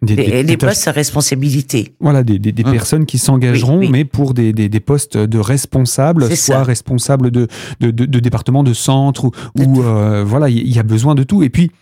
Des, 0.00 0.14
des, 0.14 0.44
des 0.44 0.56
postes 0.56 0.86
à 0.86 0.92
responsabilité. 0.92 1.94
Voilà, 1.98 2.22
des, 2.22 2.38
des 2.38 2.52
mmh. 2.52 2.70
personnes 2.70 3.04
qui 3.04 3.18
s'engageront, 3.18 3.78
oui, 3.78 3.86
oui. 3.86 3.92
mais 3.92 4.04
pour 4.04 4.32
des, 4.32 4.52
postes 4.78 5.16
de 5.16 5.38
responsables, 5.40 6.24
soit 6.28 6.36
ça. 6.36 6.62
responsables 6.62 7.32
de, 7.32 7.48
de, 7.80 7.90
de, 7.90 8.06
de, 8.06 8.20
département, 8.20 8.62
de 8.62 8.74
centre, 8.74 9.24
ou, 9.24 9.32
ou 9.56 9.82
euh, 9.82 10.22
voilà, 10.24 10.50
il 10.50 10.72
y 10.72 10.78
a 10.78 10.84
besoin 10.84 11.16
de 11.16 11.24
tout. 11.24 11.42
Et 11.42 11.48
puis, 11.48 11.72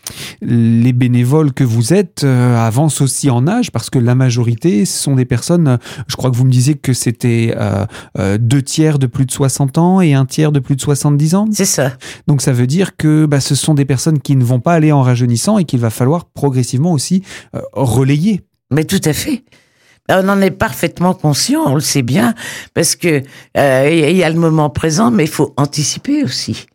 les 0.40 0.94
bénévoles 0.94 1.52
que 1.52 1.62
vous 1.62 1.92
êtes 1.92 2.24
euh, 2.24 2.56
avancent 2.56 3.02
aussi 3.02 3.28
en 3.28 3.46
âge, 3.46 3.70
parce 3.70 3.90
que 3.90 3.98
la 3.98 4.14
majorité, 4.14 4.86
ce 4.86 4.98
sont 4.98 5.16
des 5.16 5.26
personnes, 5.26 5.78
je 6.08 6.16
crois 6.16 6.30
que 6.30 6.36
vous 6.36 6.46
me 6.46 6.50
disiez 6.50 6.74
que 6.74 6.94
c'était 6.94 7.54
euh, 7.56 7.84
euh 8.18 8.38
deux 8.38 8.62
tiers 8.62 8.98
de 8.98 9.06
plus 9.06 9.26
de 9.26 9.30
60 9.30 9.78
ans 9.78 10.00
et 10.00 10.14
un 10.14 10.24
tiers 10.24 10.52
de 10.52 10.60
plus 10.60 10.76
de 10.76 10.80
70 10.80 11.34
ans. 11.34 11.46
C'est 11.52 11.64
ça. 11.64 11.92
Donc 12.26 12.40
ça 12.40 12.52
veut 12.52 12.66
dire 12.66 12.96
que 12.96 13.26
bah, 13.26 13.40
ce 13.40 13.54
sont 13.54 13.74
des 13.74 13.84
personnes 13.84 14.20
qui 14.20 14.36
ne 14.36 14.44
vont 14.44 14.60
pas 14.60 14.72
aller 14.72 14.92
en 14.92 15.02
rajeunissant 15.02 15.58
et 15.58 15.64
qu'il 15.64 15.80
va 15.80 15.90
falloir 15.90 16.24
progressivement 16.24 16.92
aussi 16.92 17.22
euh, 17.54 17.60
relayé. 18.06 18.42
Mais 18.70 18.84
tout 18.84 19.00
à 19.04 19.12
fait. 19.12 19.44
On 20.08 20.28
en 20.28 20.40
est 20.40 20.52
parfaitement 20.52 21.14
conscient, 21.14 21.62
on 21.66 21.74
le 21.74 21.80
sait 21.80 22.02
bien, 22.02 22.34
parce 22.74 22.94
que 22.94 23.22
euh, 23.56 23.88
il 23.90 24.16
y 24.16 24.22
a 24.22 24.30
le 24.30 24.38
moment 24.38 24.70
présent, 24.70 25.10
mais 25.10 25.24
il 25.24 25.30
faut 25.30 25.52
anticiper 25.56 26.22
aussi. 26.22 26.66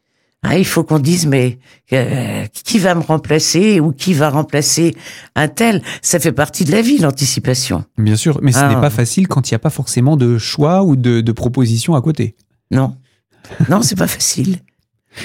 Hein, 0.43 0.55
il 0.55 0.65
faut 0.65 0.83
qu'on 0.83 0.97
dise 0.97 1.27
mais 1.27 1.59
euh, 1.93 2.45
qui 2.63 2.79
va 2.79 2.95
me 2.95 3.01
remplacer 3.01 3.79
ou 3.79 3.91
qui 3.91 4.13
va 4.13 4.31
remplacer 4.31 4.95
un 5.35 5.47
tel? 5.47 5.83
Ça 6.01 6.19
fait 6.19 6.31
partie 6.31 6.65
de 6.65 6.71
la 6.71 6.81
vie 6.81 6.97
l'anticipation. 6.97 7.85
Bien 7.97 8.15
sûr, 8.15 8.39
mais 8.41 8.51
ce 8.51 8.57
ah. 8.59 8.69
n'est 8.69 8.81
pas 8.81 8.89
facile 8.89 9.27
quand 9.27 9.49
il 9.49 9.53
n'y 9.53 9.57
a 9.57 9.59
pas 9.59 9.69
forcément 9.69 10.17
de 10.17 10.39
choix 10.39 10.83
ou 10.83 10.95
de, 10.95 11.21
de 11.21 11.31
propositions 11.31 11.93
à 11.95 12.01
côté. 12.01 12.35
Non, 12.71 12.95
non, 13.69 13.81
c'est 13.81 13.97
pas 13.97 14.07
facile. 14.07 14.57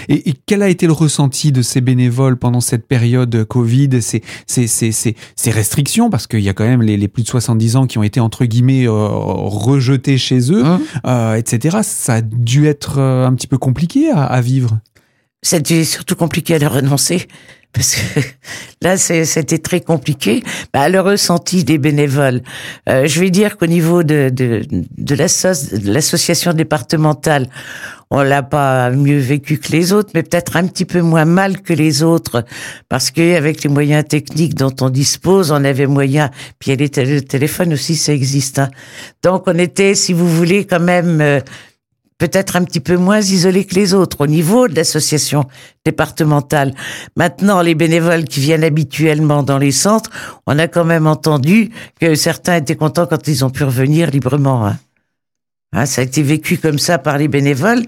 Et, 0.09 0.31
et, 0.31 0.35
quel 0.47 0.62
a 0.62 0.69
été 0.69 0.87
le 0.87 0.93
ressenti 0.93 1.52
de 1.52 1.62
ces 1.62 1.81
bénévoles 1.81 2.37
pendant 2.37 2.61
cette 2.61 2.87
période 2.87 3.45
Covid, 3.45 4.02
ces, 4.02 4.23
ces, 4.47 4.66
ces, 4.66 4.93
ces 4.93 5.50
restrictions, 5.50 6.11
parce 6.11 6.26
qu'il 6.26 6.40
y 6.40 6.49
a 6.49 6.55
quand 6.55 6.64
même 6.64 6.83
les, 6.83 6.97
les, 6.97 7.09
plus 7.09 7.23
de 7.23 7.28
70 7.28 7.76
ans 7.76 7.87
qui 7.87 7.99
ont 7.99 8.02
été 8.02 8.21
entre 8.21 8.45
guillemets 8.45 8.87
euh, 8.87 8.93
rejetés 8.93 10.19
chez 10.19 10.52
eux, 10.52 10.62
mmh. 10.62 10.81
euh, 11.07 11.35
etc. 11.35 11.78
Ça 11.83 12.14
a 12.14 12.21
dû 12.21 12.66
être 12.66 12.99
euh, 12.99 13.26
un 13.26 13.35
petit 13.35 13.47
peu 13.47 13.59
compliqué 13.59 14.11
à, 14.11 14.25
à 14.25 14.40
vivre. 14.40 14.78
C'était 15.43 15.85
surtout 15.85 16.16
compliqué 16.16 16.55
à 16.55 16.59
leur 16.59 16.73
renoncer 16.73 17.28
parce 17.73 17.94
que 17.94 18.20
là 18.82 18.96
c'était 18.96 19.58
très 19.58 19.80
compliqué. 19.80 20.42
Bah, 20.73 20.88
le 20.88 21.00
ressenti 21.00 21.64
des 21.64 21.78
bénévoles, 21.78 22.42
euh, 22.88 23.06
je 23.06 23.20
vais 23.20 23.30
dire 23.30 23.56
qu'au 23.56 23.66
niveau 23.66 24.02
de 24.02 24.30
de, 24.32 24.62
de 24.70 25.14
l'association 25.90 26.52
départementale, 26.52 27.49
on 28.11 28.23
l'a 28.23 28.42
pas 28.42 28.90
mieux 28.90 29.18
vécu 29.18 29.58
que 29.58 29.73
les 29.73 29.92
autres, 29.92 30.11
mais 30.14 30.23
peut-être 30.23 30.56
un 30.56 30.66
petit 30.66 30.85
peu 30.85 31.00
moins 31.00 31.25
mal 31.25 31.61
que 31.61 31.73
les 31.73 32.02
autres, 32.02 32.44
parce 32.88 33.11
que 33.11 33.37
avec 33.37 33.64
les 33.64 33.70
moyens 33.70 34.04
techniques 34.06 34.54
dont 34.54 34.75
on 34.80 34.90
dispose, 34.90 35.50
on 35.50 35.64
avait 35.64 35.87
moyen. 35.87 36.30
Puis 36.58 36.70
il 36.70 36.80
y 36.80 37.00
a 37.00 37.04
les 37.04 37.23
téléphones 37.23 37.73
aussi, 37.73 37.96
ça 37.96 38.12
existe. 38.12 38.61
Hein. 38.61 38.70
Donc 39.23 39.44
on 39.46 39.58
était, 39.58 39.94
si 39.94 40.12
vous 40.12 40.28
voulez, 40.28 40.66
quand 40.66 40.80
même. 40.80 41.20
Euh, 41.20 41.40
peut-être 42.18 42.56
un 42.56 42.64
petit 42.64 42.80
peu 42.80 42.96
moins 42.96 43.20
isolés 43.20 43.64
que 43.64 43.75
les 43.75 43.94
autres 43.94 44.23
au 44.23 44.26
niveau 44.26 44.68
de 44.68 44.75
l'association 44.75 45.44
départementale. 45.85 46.75
Maintenant, 47.16 47.62
les 47.62 47.75
bénévoles 47.75 48.25
qui 48.25 48.40
viennent 48.40 48.64
habituellement 48.64 49.42
dans 49.42 49.58
les 49.58 49.73
centres, 49.73 50.11
on 50.46 50.58
a 50.58 50.68
quand 50.68 50.85
même 50.85 51.06
entendu 51.06 51.70
que 52.00 52.14
certains 52.14 52.56
étaient 52.56 52.76
contents 52.76 53.06
quand 53.06 53.28
ils 53.28 53.44
ont 53.44 53.50
pu 53.50 53.64
revenir 53.64 54.11
librement. 54.11 54.66
Hein. 54.66 54.78
Hein, 55.73 55.87
ça 55.87 56.00
a 56.00 56.04
été 56.04 56.23
vécu 56.23 56.56
comme 56.56 56.78
ça 56.78 56.99
par 56.99 57.18
les 57.18 57.28
bénévoles. 57.28 57.85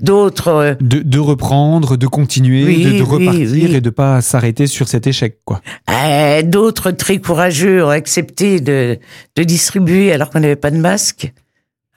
D'autres 0.00 0.48
euh... 0.48 0.74
de, 0.80 1.00
de, 1.00 1.18
reprendre, 1.18 1.96
de 1.96 2.06
continuer, 2.06 2.64
oui, 2.64 2.84
de, 2.84 2.98
de, 2.98 3.02
repartir 3.02 3.50
oui, 3.50 3.66
oui. 3.68 3.74
et 3.74 3.80
de 3.80 3.90
pas 3.90 4.20
s'arrêter 4.20 4.68
sur 4.68 4.86
cet 4.86 5.08
échec, 5.08 5.38
quoi. 5.44 5.60
Euh, 5.90 6.42
D'autres 6.42 6.92
très 6.92 7.18
courageux 7.18 7.84
ont 7.84 7.90
accepté 7.90 8.60
de, 8.60 8.98
de 9.34 9.42
distribuer 9.42 10.12
alors 10.12 10.30
qu'on 10.30 10.38
n'avait 10.38 10.56
pas 10.56 10.70
de 10.70 10.76
masque. 10.76 11.32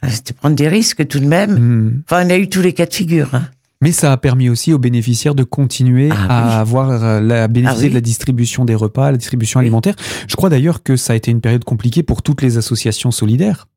C'était 0.09 0.33
prendre 0.33 0.55
des 0.55 0.67
risques 0.67 1.07
tout 1.07 1.19
de 1.19 1.27
même. 1.27 1.51
Mmh. 1.51 2.03
Enfin, 2.09 2.25
on 2.25 2.29
a 2.29 2.37
eu 2.37 2.49
tous 2.49 2.61
les 2.61 2.73
cas 2.73 2.85
de 2.85 2.93
figure. 2.93 3.29
Hein. 3.33 3.43
Mais 3.81 3.91
ça 3.91 4.11
a 4.11 4.17
permis 4.17 4.49
aussi 4.49 4.73
aux 4.73 4.77
bénéficiaires 4.77 5.33
de 5.33 5.43
continuer 5.43 6.09
ah, 6.11 6.25
à 6.29 6.47
oui. 6.47 6.61
avoir 6.61 7.21
la 7.21 7.47
bénéficier 7.47 7.85
ah, 7.85 7.85
oui. 7.85 7.89
de 7.89 7.95
la 7.95 8.01
distribution 8.01 8.63
des 8.63 8.75
repas, 8.75 9.11
la 9.11 9.17
distribution 9.17 9.59
oui. 9.59 9.65
alimentaire. 9.65 9.95
Je 10.27 10.35
crois 10.35 10.49
d'ailleurs 10.49 10.83
que 10.83 10.95
ça 10.95 11.13
a 11.13 11.15
été 11.15 11.31
une 11.31 11.41
période 11.41 11.63
compliquée 11.63 12.03
pour 12.03 12.21
toutes 12.21 12.43
les 12.43 12.57
associations 12.57 13.09
solidaires. 13.09 13.67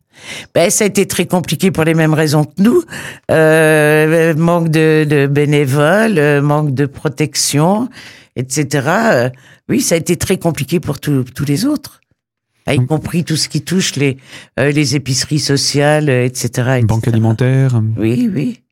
Ben, 0.55 0.71
ça 0.71 0.85
a 0.85 0.87
été 0.87 1.07
très 1.07 1.27
compliqué 1.27 1.71
pour 1.71 1.85
les 1.85 1.95
mêmes 1.95 2.15
raisons 2.15 2.45
que 2.45 2.63
nous. 2.63 2.83
Euh, 3.31 4.35
manque 4.37 4.69
de, 4.69 5.07
de 5.09 5.27
bénévoles, 5.27 6.19
euh, 6.19 6.43
manque 6.43 6.75
de 6.75 6.87
protection, 6.87 7.89
etc. 8.37 8.89
Euh, 8.89 9.31
oui, 9.69 9.81
ça 9.81 9.95
a 9.95 9.99
été 9.99 10.17
très 10.17 10.37
compliqué 10.37 10.81
pour 10.81 11.01
tous 11.01 11.25
les 11.47 11.65
autres 11.65 12.01
y 12.73 12.87
compris 12.87 13.25
tout 13.25 13.37
ce 13.37 13.49
qui 13.49 13.63
touche 13.63 13.97
les, 13.97 14.17
euh, 14.59 14.71
les 14.73 14.97
épiceries 14.97 15.39
sociales, 15.39 16.09
etc., 16.09 16.47
etc. 16.47 16.87
Banque 16.87 17.09
alimentaire. 17.09 17.83
Oui, 17.99 18.31
oui. 18.33 18.64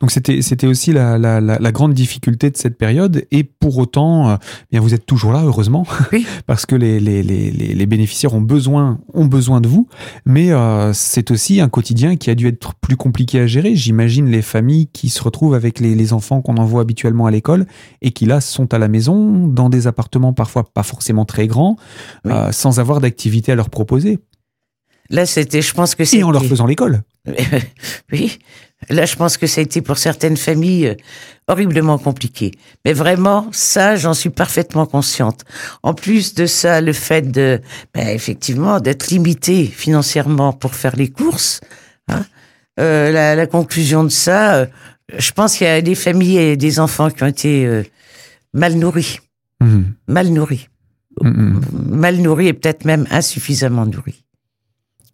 Donc 0.00 0.10
c'était 0.10 0.42
c'était 0.42 0.66
aussi 0.66 0.92
la, 0.92 1.18
la, 1.18 1.40
la, 1.40 1.58
la, 1.58 1.72
grande 1.72 1.94
difficulté 1.94 2.50
de 2.50 2.56
cette 2.56 2.76
période 2.78 3.24
et 3.30 3.44
pour 3.44 3.78
autant 3.78 4.30
euh, 4.30 4.36
bien 4.70 4.80
vous 4.80 4.94
êtes 4.94 5.06
toujours 5.06 5.32
là 5.32 5.42
heureusement 5.44 5.86
oui. 6.12 6.26
parce 6.46 6.66
que 6.66 6.74
les, 6.74 7.00
les, 7.00 7.22
les, 7.22 7.50
les 7.50 7.86
bénéficiaires 7.86 8.34
ont 8.34 8.40
besoin 8.40 9.00
ont 9.14 9.26
besoin 9.26 9.60
de 9.60 9.68
vous 9.68 9.88
mais 10.24 10.52
euh, 10.52 10.92
c'est 10.92 11.30
aussi 11.30 11.60
un 11.60 11.68
quotidien 11.68 12.16
qui 12.16 12.30
a 12.30 12.34
dû 12.34 12.48
être 12.48 12.74
plus 12.74 12.96
compliqué 12.96 13.40
à 13.40 13.46
gérer 13.46 13.76
j'imagine 13.76 14.30
les 14.30 14.42
familles 14.42 14.88
qui 14.92 15.08
se 15.08 15.22
retrouvent 15.22 15.54
avec 15.54 15.80
les, 15.80 15.94
les 15.94 16.12
enfants 16.12 16.40
qu'on 16.42 16.56
envoie 16.56 16.82
habituellement 16.82 17.26
à 17.26 17.30
l'école 17.30 17.66
et 18.02 18.10
qui 18.12 18.26
là 18.26 18.40
sont 18.40 18.72
à 18.72 18.78
la 18.78 18.88
maison 18.88 19.48
dans 19.48 19.68
des 19.68 19.86
appartements 19.86 20.32
parfois 20.32 20.64
pas 20.64 20.82
forcément 20.82 21.24
très 21.24 21.46
grands 21.46 21.76
oui. 22.24 22.32
euh, 22.32 22.52
sans 22.52 22.80
avoir 22.80 23.00
d'activité 23.00 23.52
à 23.52 23.54
leur 23.54 23.70
proposer 23.70 24.18
Là, 25.10 25.26
c'était, 25.26 25.62
je 25.62 25.72
pense 25.72 25.94
que 25.94 26.04
c'est. 26.04 26.18
Et 26.18 26.24
en 26.24 26.30
leur 26.30 26.44
faisant 26.44 26.66
l'école. 26.66 27.02
oui. 28.12 28.38
Là, 28.90 29.06
je 29.06 29.16
pense 29.16 29.36
que 29.38 29.46
ça 29.46 29.60
a 29.60 29.64
été 29.64 29.80
pour 29.80 29.98
certaines 29.98 30.36
familles 30.36 30.88
euh, 30.88 30.94
horriblement 31.48 31.98
compliqué. 31.98 32.52
Mais 32.84 32.92
vraiment, 32.92 33.48
ça, 33.50 33.96
j'en 33.96 34.14
suis 34.14 34.30
parfaitement 34.30 34.86
consciente. 34.86 35.44
En 35.82 35.94
plus 35.94 36.34
de 36.34 36.46
ça, 36.46 36.80
le 36.80 36.92
fait 36.92 37.22
de, 37.22 37.60
ben, 37.94 38.08
effectivement, 38.08 38.78
d'être 38.78 39.08
limité 39.08 39.64
financièrement 39.66 40.52
pour 40.52 40.74
faire 40.74 40.94
les 40.94 41.08
courses, 41.08 41.60
hein, 42.08 42.24
euh, 42.78 43.10
la, 43.10 43.34
la, 43.34 43.46
conclusion 43.46 44.04
de 44.04 44.10
ça, 44.10 44.56
euh, 44.56 44.66
je 45.16 45.32
pense 45.32 45.56
qu'il 45.56 45.66
y 45.66 45.70
a 45.70 45.80
des 45.80 45.94
familles 45.94 46.38
et 46.38 46.56
des 46.56 46.78
enfants 46.78 47.10
qui 47.10 47.22
ont 47.22 47.28
été 47.28 47.64
euh, 47.64 47.82
mal 48.52 48.74
nourris. 48.74 49.20
Mmh. 49.60 49.82
Mal 50.08 50.28
nourris. 50.28 50.68
Mm, 51.22 51.28
mm. 51.28 51.60
mal 51.96 52.16
nourris 52.16 52.48
et 52.48 52.52
peut-être 52.52 52.84
même 52.84 53.06
insuffisamment 53.10 53.86
nourris. 53.86 54.22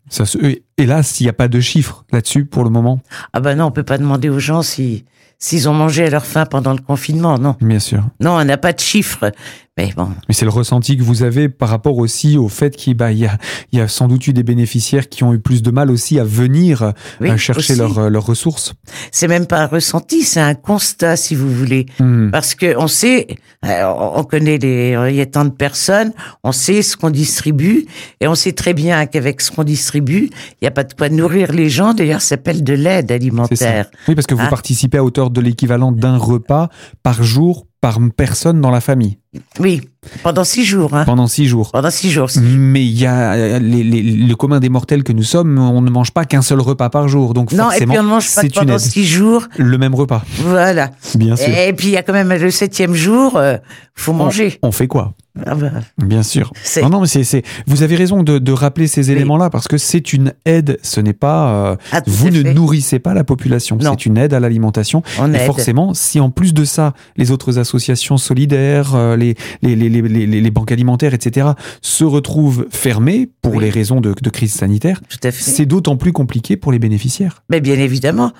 Ça 0.09 0.26
se- 0.26 0.38
Hélas, 0.83 1.21
il 1.21 1.23
n'y 1.23 1.29
a 1.29 1.33
pas 1.33 1.47
de 1.47 1.61
chiffres 1.61 2.05
là-dessus 2.11 2.45
pour 2.45 2.65
le 2.65 2.71
moment. 2.71 2.99
Ah 3.33 3.39
ben 3.39 3.55
non, 3.55 3.67
on 3.67 3.71
peut 3.71 3.85
pas 3.85 3.99
demander 3.99 4.29
aux 4.29 4.41
gens 4.41 4.62
si 4.62 5.05
s'ils 5.39 5.69
ont 5.69 5.75
mangé 5.75 6.07
à 6.07 6.11
leur 6.11 6.25
faim 6.25 6.47
pendant 6.47 6.73
le 6.73 6.81
confinement. 6.81 7.37
Non, 7.39 7.57
Bien 7.61 7.81
sûr. 7.81 8.05
non, 8.21 8.33
on 8.33 8.45
n'a 8.45 8.57
pas 8.57 8.73
de 8.73 8.81
chiffres. 8.81 9.33
Mais 9.79 9.91
bon, 9.97 10.11
Mais 10.29 10.35
c'est 10.35 10.45
le 10.45 10.51
ressenti 10.51 10.99
que 10.99 11.03
vous 11.03 11.23
avez 11.23 11.49
par 11.49 11.71
rapport 11.71 11.97
aussi 11.97 12.37
au 12.37 12.49
fait 12.51 12.77
qu'il 12.77 12.95
bah, 12.95 13.11
y, 13.11 13.25
a, 13.25 13.39
y 13.73 13.81
a 13.81 13.89
sans 13.89 14.07
doute 14.07 14.27
eu 14.27 14.35
des 14.35 14.43
bénéficiaires 14.43 15.09
qui 15.09 15.25
ont 15.25 15.33
eu 15.33 15.39
plus 15.39 15.62
de 15.62 15.71
mal 15.71 15.91
aussi 15.91 16.21
à 16.21 16.25
venir 16.25 16.93
oui, 17.23 17.31
euh, 17.31 17.39
chercher 17.39 17.75
leurs 17.77 17.99
euh, 17.99 18.11
leurs 18.11 18.27
ressources. 18.27 18.75
C'est 19.12 19.29
même 19.29 19.47
pas 19.47 19.62
un 19.62 19.67
ressenti, 19.67 20.25
c'est 20.25 20.43
un 20.43 20.55
constat, 20.55 21.17
si 21.17 21.35
vous 21.35 21.51
voulez. 21.51 21.87
Mm. 22.01 22.31
Parce 22.31 22.55
que 22.55 22.77
on 22.77 22.87
sait, 22.87 23.29
euh, 23.65 23.85
on 23.87 24.25
connaît 24.25 24.59
les, 24.59 24.95
il 25.09 25.17
y 25.17 25.23
a 25.23 25.27
tant 25.27 25.47
de 25.47 25.51
personnes, 25.51 26.12
on 26.45 26.53
sait 26.53 26.83
ce 26.83 26.95
qu'on 26.99 27.11
distribue, 27.11 27.87
et 28.21 28.29
on 28.29 28.35
sait 28.35 28.53
très 28.53 28.75
bien 28.75 29.07
qu'avec 29.07 29.41
ce 29.41 29.51
qu'on 29.51 29.65
distribue, 29.65 30.29
il 30.35 30.65
n'y 30.65 30.69
a 30.69 30.72
pas 30.73 30.85
de 30.85 30.93
quoi 30.95 31.09
nourrir 31.09 31.52
les 31.52 31.69
gens. 31.71 31.95
D'ailleurs, 31.95 32.21
ça 32.21 32.31
s'appelle 32.31 32.64
de 32.64 32.73
l'aide 32.75 33.12
alimentaire. 33.12 33.87
Oui, 34.09 34.14
parce 34.14 34.26
que 34.26 34.35
vous 34.35 34.43
Ah. 34.45 34.50
participez 34.50 34.99
à 34.99 35.05
hauteur 35.05 35.31
de 35.31 35.41
l'équivalent 35.41 35.93
d'un 35.93 36.17
repas 36.17 36.69
par 37.05 37.23
jour 37.23 37.67
par 37.81 37.99
personne 38.17 38.61
dans 38.61 38.71
la 38.71 38.81
famille 38.81 39.19
Oui, 39.59 39.81
pendant 40.23 40.45
six 40.45 40.64
jours. 40.64 40.95
Hein. 40.95 41.05
pendant 41.05 41.26
six 41.26 41.47
jours. 41.47 41.73
Pendant 41.73 41.91
six 41.91 42.11
jours. 42.11 42.29
Mais 42.41 42.85
il 42.85 42.97
y 42.97 43.07
a 43.07 43.33
euh, 43.33 43.59
les, 43.59 43.83
les- 43.83 44.02
le 44.02 44.35
commun 44.37 44.61
des 44.61 44.69
mortels 44.69 45.02
que 45.02 45.12
nous 45.12 45.25
sommes, 45.25 45.59
on 45.59 45.83
ne 45.83 45.91
mange 45.91 46.12
pas 46.12 46.25
qu'un 46.25 46.43
seul 46.43 46.61
repas 46.61 46.91
par 46.91 47.09
jour, 47.09 47.35
donc 47.35 47.50
Non, 47.52 47.64
et 47.64 47.79
forcément 47.79 47.93
puis 47.95 48.00
on 48.00 48.05
ne 48.05 48.09
mange 48.09 48.33
pas 48.35 48.43
pendant 48.55 48.79
six 48.79 49.05
jours. 49.05 49.49
Le 49.59 49.79
même 49.79 49.97
repas, 49.97 50.23
Voilà. 50.45 50.91
bien 51.17 51.35
sûr. 51.35 51.49
Et 51.49 51.73
puis 51.73 51.88
il 51.88 51.93
y 51.95 51.97
a 51.97 52.02
quand 52.05 52.12
même 52.12 52.29
le 52.33 52.50
septième 52.52 52.95
jour, 52.95 53.37
euh, 53.37 53.57
faut 53.97 54.12
manger. 54.12 54.61
On 54.62 54.71
fait 54.71 54.87
quoi? 54.87 55.12
Ah 55.47 55.55
bah, 55.55 55.71
Bien 55.99 56.23
sûr. 56.23 56.53
Non, 56.83 56.91
non, 56.91 57.01
mais 57.01 57.07
c'est, 57.07 57.43
vous 57.67 57.83
avez 57.83 57.97
raison 57.97 58.23
de, 58.23 58.39
de 58.39 58.53
rappeler 58.53 58.87
ces 58.87 59.11
éléments-là 59.11 59.49
parce 59.49 59.67
que 59.67 59.79
c'est 59.79 60.12
une 60.12 60.35
aide. 60.45 60.79
Ce 60.83 61.01
n'est 61.01 61.15
pas, 61.15 61.53
euh, 61.73 61.77
ah, 61.91 62.03
vous 62.07 62.29
ne 62.29 62.43
fait. 62.43 62.53
nourrissez 62.55 62.99
pas 62.99 63.15
la 63.15 63.25
population. 63.25 63.79
C'est 63.81 64.07
une 64.07 64.19
aide 64.19 64.35
à 64.35 64.41
l'alimentation. 64.41 65.03
On 65.19 65.33
Et 65.33 65.37
aide. 65.37 65.47
forcément, 65.47 65.95
si 65.95 66.21
en 66.21 66.31
plus 66.31 66.53
de 66.53 66.65
ça, 66.65 66.93
les 67.17 67.31
autres 67.31 67.59
associations 67.59 68.19
solidaires, 68.19 68.95
euh, 68.95 69.17
les, 69.17 69.35
les, 69.62 69.75
les, 69.75 69.89
les, 69.89 70.51
banques 70.51 70.73
alimentaires, 70.73 71.15
etc., 71.15 71.49
se 71.81 72.05
retrouvent 72.05 72.67
fermées 72.71 73.31
pour 73.41 73.55
Oui. 73.55 73.65
les 73.65 73.71
raisons 73.71 74.01
de, 74.03 74.15
de 74.21 74.31
crise 74.31 74.53
sanitaire, 74.53 75.01
c'est 75.31 75.67
d'autant 75.67 75.97
plus 75.97 76.12
compliqué 76.12 76.57
pour 76.59 76.73
les 76.73 76.79
bénéficiaires. 76.79 77.43
Mais 77.51 77.61
bien 77.61 77.79
évidemment. 77.79 78.33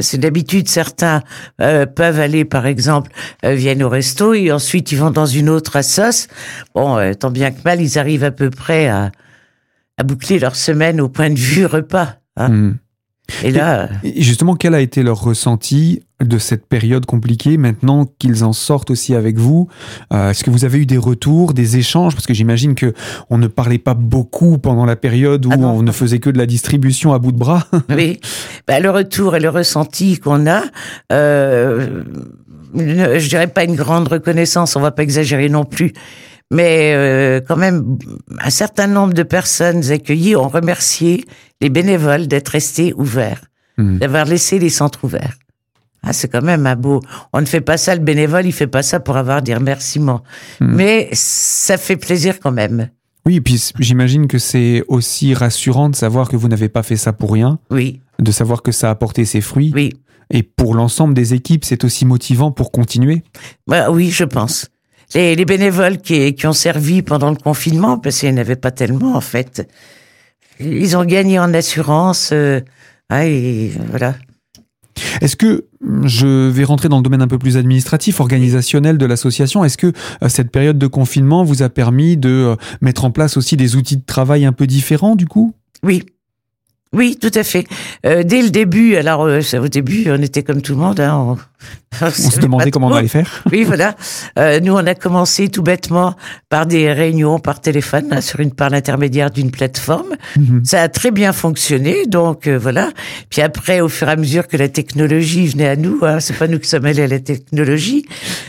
Parce 0.00 0.12
que 0.12 0.16
d'habitude, 0.16 0.66
certains 0.66 1.22
euh, 1.60 1.84
peuvent 1.84 2.18
aller, 2.18 2.46
par 2.46 2.64
exemple, 2.64 3.10
euh, 3.44 3.52
viennent 3.54 3.82
au 3.82 3.90
resto 3.90 4.32
et 4.32 4.50
ensuite 4.50 4.90
ils 4.92 4.96
vont 4.96 5.10
dans 5.10 5.26
une 5.26 5.50
autre 5.50 5.76
assoce. 5.76 6.26
Bon, 6.74 6.96
euh, 6.96 7.12
tant 7.12 7.30
bien 7.30 7.50
que 7.50 7.58
mal, 7.66 7.82
ils 7.82 7.98
arrivent 7.98 8.24
à 8.24 8.30
peu 8.30 8.48
près 8.48 8.88
à, 8.88 9.12
à 9.98 10.02
boucler 10.02 10.38
leur 10.38 10.56
semaine 10.56 11.02
au 11.02 11.10
point 11.10 11.28
de 11.28 11.38
vue 11.38 11.66
repas. 11.66 12.14
hein. 12.38 12.48
Hmm. 12.48 12.76
Et 13.44 13.50
là, 13.50 13.90
Et 14.02 14.22
justement, 14.22 14.56
quel 14.56 14.74
a 14.74 14.80
été 14.80 15.02
leur 15.02 15.20
ressenti 15.20 16.02
de 16.20 16.38
cette 16.38 16.66
période 16.66 17.06
compliquée 17.06 17.56
maintenant 17.56 18.06
qu'ils 18.18 18.44
en 18.44 18.52
sortent 18.52 18.90
aussi 18.90 19.14
avec 19.14 19.38
vous 19.38 19.68
Euh, 20.12 20.30
Est-ce 20.30 20.44
que 20.44 20.50
vous 20.50 20.64
avez 20.64 20.78
eu 20.78 20.86
des 20.86 20.98
retours, 20.98 21.54
des 21.54 21.76
échanges? 21.78 22.14
Parce 22.14 22.26
que 22.26 22.34
j'imagine 22.34 22.74
que 22.74 22.92
on 23.30 23.38
ne 23.38 23.46
parlait 23.46 23.78
pas 23.78 23.94
beaucoup 23.94 24.58
pendant 24.58 24.84
la 24.84 24.96
période 24.96 25.46
où 25.46 25.50
Ah 25.52 25.56
on 25.58 25.82
ne 25.82 25.92
faisait 25.92 26.18
que 26.18 26.30
de 26.30 26.38
la 26.38 26.46
distribution 26.46 27.12
à 27.12 27.18
bout 27.18 27.32
de 27.32 27.38
bras. 27.38 27.66
oui, 27.90 28.20
bah, 28.66 28.80
le 28.80 28.90
retour 28.90 29.34
et 29.36 29.40
le 29.40 29.48
ressenti 29.48 30.18
qu'on 30.18 30.46
a, 30.46 30.62
euh, 31.12 32.02
je 32.74 33.28
dirais 33.28 33.46
pas 33.48 33.64
une 33.64 33.74
grande 33.76 34.08
reconnaissance, 34.08 34.76
on 34.76 34.80
va 34.80 34.90
pas 34.90 35.02
exagérer 35.02 35.48
non 35.48 35.64
plus, 35.64 35.92
mais 36.50 36.92
euh, 36.94 37.40
quand 37.46 37.56
même 37.56 37.98
un 38.40 38.50
certain 38.50 38.86
nombre 38.86 39.14
de 39.14 39.22
personnes 39.22 39.90
accueillies 39.90 40.36
ont 40.36 40.48
remercié 40.48 41.24
les 41.60 41.70
bénévoles 41.70 42.26
d'être 42.26 42.48
restés 42.48 42.92
ouverts, 42.96 43.42
Hmm. 43.78 43.98
d'avoir 43.98 44.24
laissé 44.26 44.58
les 44.58 44.68
centres 44.68 45.04
ouverts. 45.04 45.36
Ah, 46.02 46.12
c'est 46.12 46.28
quand 46.28 46.42
même 46.42 46.66
un 46.66 46.76
beau. 46.76 47.00
On 47.32 47.40
ne 47.40 47.46
fait 47.46 47.60
pas 47.60 47.76
ça, 47.76 47.94
le 47.94 48.00
bénévole, 48.00 48.46
il 48.46 48.52
fait 48.52 48.66
pas 48.66 48.82
ça 48.82 49.00
pour 49.00 49.16
avoir 49.16 49.42
des 49.42 49.54
remerciements. 49.54 50.22
Hmm. 50.60 50.74
Mais 50.74 51.08
ça 51.12 51.76
fait 51.76 51.96
plaisir 51.96 52.40
quand 52.40 52.52
même. 52.52 52.88
Oui, 53.26 53.36
et 53.36 53.40
puis 53.42 53.62
j'imagine 53.78 54.26
que 54.26 54.38
c'est 54.38 54.82
aussi 54.88 55.34
rassurant 55.34 55.90
de 55.90 55.94
savoir 55.96 56.28
que 56.28 56.36
vous 56.36 56.48
n'avez 56.48 56.70
pas 56.70 56.82
fait 56.82 56.96
ça 56.96 57.12
pour 57.12 57.32
rien, 57.32 57.58
Oui, 57.70 58.00
de 58.18 58.32
savoir 58.32 58.62
que 58.62 58.72
ça 58.72 58.88
a 58.90 58.94
porté 58.94 59.24
ses 59.24 59.40
fruits. 59.42 59.72
oui. 59.74 59.92
Et 60.32 60.44
pour 60.44 60.74
l'ensemble 60.76 61.12
des 61.12 61.34
équipes, 61.34 61.64
c'est 61.64 61.82
aussi 61.82 62.04
motivant 62.06 62.52
pour 62.52 62.70
continuer. 62.70 63.24
Bah, 63.66 63.90
oui, 63.90 64.10
je 64.10 64.22
pense. 64.22 64.68
Les, 65.12 65.34
les 65.34 65.44
bénévoles 65.44 65.98
qui, 65.98 66.36
qui 66.36 66.46
ont 66.46 66.52
servi 66.52 67.02
pendant 67.02 67.30
le 67.30 67.36
confinement, 67.36 67.98
parce 67.98 68.20
qu'il 68.20 68.28
n'y 68.32 68.38
en 68.38 68.40
avait 68.40 68.54
pas 68.54 68.70
tellement 68.70 69.16
en 69.16 69.20
fait, 69.20 69.68
ils 70.60 70.96
ont 70.96 71.04
gagné 71.04 71.40
en 71.40 71.52
assurance. 71.52 72.30
euh, 72.32 72.60
ah, 73.08 73.26
et 73.26 73.72
voilà. 73.88 74.14
Est-ce 75.20 75.36
que 75.36 75.66
je 76.04 76.48
vais 76.48 76.64
rentrer 76.64 76.88
dans 76.88 76.98
le 76.98 77.02
domaine 77.02 77.22
un 77.22 77.28
peu 77.28 77.38
plus 77.38 77.56
administratif, 77.56 78.20
organisationnel 78.20 78.98
de 78.98 79.06
l'association 79.06 79.64
Est-ce 79.64 79.78
que 79.78 79.92
euh, 80.22 80.28
cette 80.28 80.50
période 80.50 80.78
de 80.78 80.86
confinement 80.86 81.44
vous 81.44 81.62
a 81.62 81.68
permis 81.68 82.16
de 82.16 82.28
euh, 82.28 82.56
mettre 82.80 83.04
en 83.04 83.10
place 83.10 83.36
aussi 83.36 83.56
des 83.56 83.76
outils 83.76 83.96
de 83.96 84.04
travail 84.04 84.44
un 84.44 84.52
peu 84.52 84.66
différents 84.66 85.16
du 85.16 85.26
coup? 85.26 85.54
Oui. 85.82 86.04
Oui, 86.92 87.16
tout 87.20 87.30
à 87.34 87.44
fait. 87.44 87.66
Euh, 88.04 88.24
dès 88.24 88.42
le 88.42 88.50
début, 88.50 88.96
alors 88.96 89.22
euh, 89.24 89.40
au 89.62 89.68
début, 89.68 90.06
on 90.10 90.20
était 90.20 90.42
comme 90.42 90.60
tout 90.60 90.72
le 90.74 90.80
monde. 90.80 90.98
Hein, 90.98 91.14
on, 91.14 91.38
On 92.06 92.10
se 92.10 92.40
demandait 92.40 92.70
comment 92.70 92.88
on 92.88 92.94
allait 92.94 93.06
faire. 93.08 93.44
Oui, 93.52 93.62
voilà. 93.64 93.94
Euh, 94.38 94.58
nous, 94.60 94.72
on 94.72 94.86
a 94.86 94.94
commencé 94.94 95.48
tout 95.50 95.62
bêtement 95.62 96.14
par 96.48 96.66
des 96.66 96.92
réunions 96.92 97.38
par 97.38 97.60
téléphone, 97.60 98.06
hein, 98.10 98.20
sur 98.20 98.40
une 98.40 98.52
par 98.52 98.70
l'intermédiaire 98.70 99.30
d'une 99.30 99.50
plateforme. 99.50 100.16
Mhm. 100.36 100.64
Ça 100.64 100.82
a 100.82 100.88
très 100.88 101.10
bien 101.10 101.32
fonctionné, 101.32 102.06
donc 102.06 102.46
euh, 102.46 102.58
voilà. 102.58 102.90
Puis 103.28 103.40
après, 103.42 103.80
au 103.80 103.88
fur 103.88 104.08
et 104.08 104.12
à 104.12 104.16
mesure 104.16 104.48
que 104.48 104.56
la 104.56 104.68
technologie 104.68 105.46
venait 105.46 105.68
à 105.68 105.76
nous, 105.76 105.98
hein, 106.02 106.18
c'est 106.20 106.36
pas 106.36 106.48
nous 106.48 106.58
qui 106.58 106.68
sommes 106.68 106.86
allés 106.86 107.02
à 107.02 107.06
la 107.08 107.20
technologie, 107.20 108.06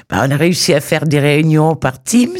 bah, 0.09 0.23
on 0.27 0.31
a 0.31 0.35
réussi 0.37 0.73
à 0.73 0.79
faire 0.81 1.05
des 1.05 1.19
réunions 1.19 1.75
par 1.75 2.01
Teams. 2.01 2.37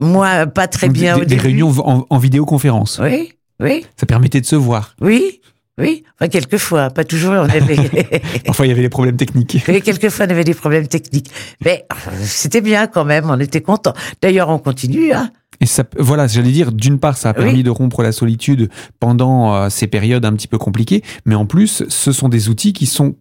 Moi, 0.00 0.46
pas 0.46 0.66
très 0.66 0.88
Donc, 0.88 0.94
bien 0.94 1.14
des, 1.14 1.20
au 1.22 1.24
des 1.24 1.36
début. 1.36 1.42
réunions 1.42 1.70
en, 1.86 2.06
en 2.08 2.18
vidéoconférence. 2.18 3.00
Oui, 3.02 3.32
oui, 3.60 3.84
Ça 3.96 4.06
permettait 4.06 4.40
de 4.40 4.46
se 4.46 4.56
voir. 4.56 4.94
oui, 5.00 5.40
oui. 5.78 6.04
Enfin, 6.18 6.28
quelquefois, 6.28 6.90
pas 6.90 7.04
toujours. 7.04 7.32
On 7.32 7.48
avait. 7.48 7.76
Parfois, 8.44 8.66
il 8.66 8.68
y 8.68 8.72
avait 8.72 8.82
des 8.82 8.90
problèmes 8.90 9.16
techniques. 9.16 9.62
Oui, 9.66 9.80
quelquefois, 9.80 10.26
on 10.26 10.30
avait 10.30 10.44
des 10.44 10.52
problèmes 10.54 10.86
techniques. 10.88 11.30
Mais 11.64 11.86
euh, 11.90 12.10
c'était 12.22 12.60
bien 12.60 12.86
quand 12.86 13.04
même, 13.06 13.30
on 13.30 13.40
était 13.40 13.62
contents. 13.62 13.94
D'ailleurs, 14.20 14.50
on 14.50 14.58
continue. 14.58 15.12
Hein. 15.12 15.30
Et 15.62 15.66
ça, 15.66 15.84
voilà, 15.98 16.26
j'allais 16.26 16.52
dire, 16.52 16.72
d'une 16.72 16.98
part, 16.98 17.16
ça 17.16 17.30
a 17.30 17.34
permis 17.34 17.52
Oui. 17.58 17.62
de 17.62 17.70
rompre 17.70 18.02
la 18.02 18.12
solitude 18.12 18.68
pendant 18.98 19.54
euh, 19.54 19.68
ces 19.70 19.86
périodes 19.86 20.24
un 20.26 20.32
petit 20.34 20.48
peu 20.48 20.58
compliquées, 20.58 21.02
mais 21.24 21.34
en 21.34 21.46
plus, 21.46 21.84
ce 21.88 22.12
sont 22.12 22.28
des 22.28 22.48
outils 22.50 22.72
qui 22.74 22.84
sont 22.86 23.14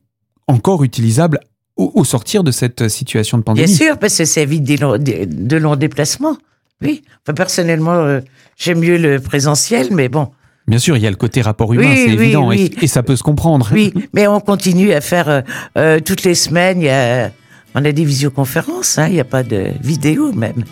encore 0.47 0.83
utilisables 0.83 1.39
au, 1.77 1.91
au 1.95 2.03
sortir 2.03 2.43
de 2.43 2.51
cette 2.51 2.89
situation 2.89 3.37
de 3.37 3.43
Bien 3.43 3.53
pandémie. 3.53 3.73
sûr, 3.73 3.97
parce 3.99 4.17
que 4.17 4.25
ça 4.25 4.41
évite 4.41 4.63
des 4.63 4.75
longs- 4.77 4.97
des- 4.97 5.25
de 5.25 5.55
longs 5.57 5.75
déplacements. 5.77 6.37
Oui. 6.81 7.03
Enfin, 7.25 7.33
personnellement, 7.33 7.93
euh, 7.95 8.19
j'aime 8.57 8.79
mieux 8.79 8.97
le 8.97 9.19
présentiel, 9.19 9.89
mais 9.91 10.09
bon. 10.09 10.29
Bien 10.67 10.79
sûr, 10.79 10.95
il 10.97 11.03
y 11.03 11.07
a 11.07 11.09
le 11.09 11.15
côté 11.15 11.41
rapport 11.41 11.73
humain, 11.73 11.89
Oui, 11.89 11.95
c'est 12.05 12.17
oui, 12.17 12.23
évident, 12.23 12.47
oui. 12.47 12.71
Et, 12.79 12.83
et 12.85 12.87
ça 12.87 13.01
peut 13.03 13.15
se 13.15 13.23
comprendre. 13.23 13.67
Oui, 13.73 13.91
mais 14.13 14.27
on 14.27 14.39
continue 14.39 14.93
à 14.93 15.01
faire 15.01 15.27
euh, 15.29 15.41
euh, 15.77 15.99
toutes 15.99 16.23
les 16.23 16.35
semaines. 16.35 16.81
Y 16.81 16.89
a, 16.89 17.31
on 17.75 17.83
a 17.83 17.91
des 17.91 18.05
visioconférences. 18.05 18.97
hein, 18.97 19.07
Il 19.07 19.13
n'y 19.13 19.19
a 19.19 19.23
pas 19.25 19.43
de 19.43 19.71
vidéo 19.81 20.31
même. 20.31 20.63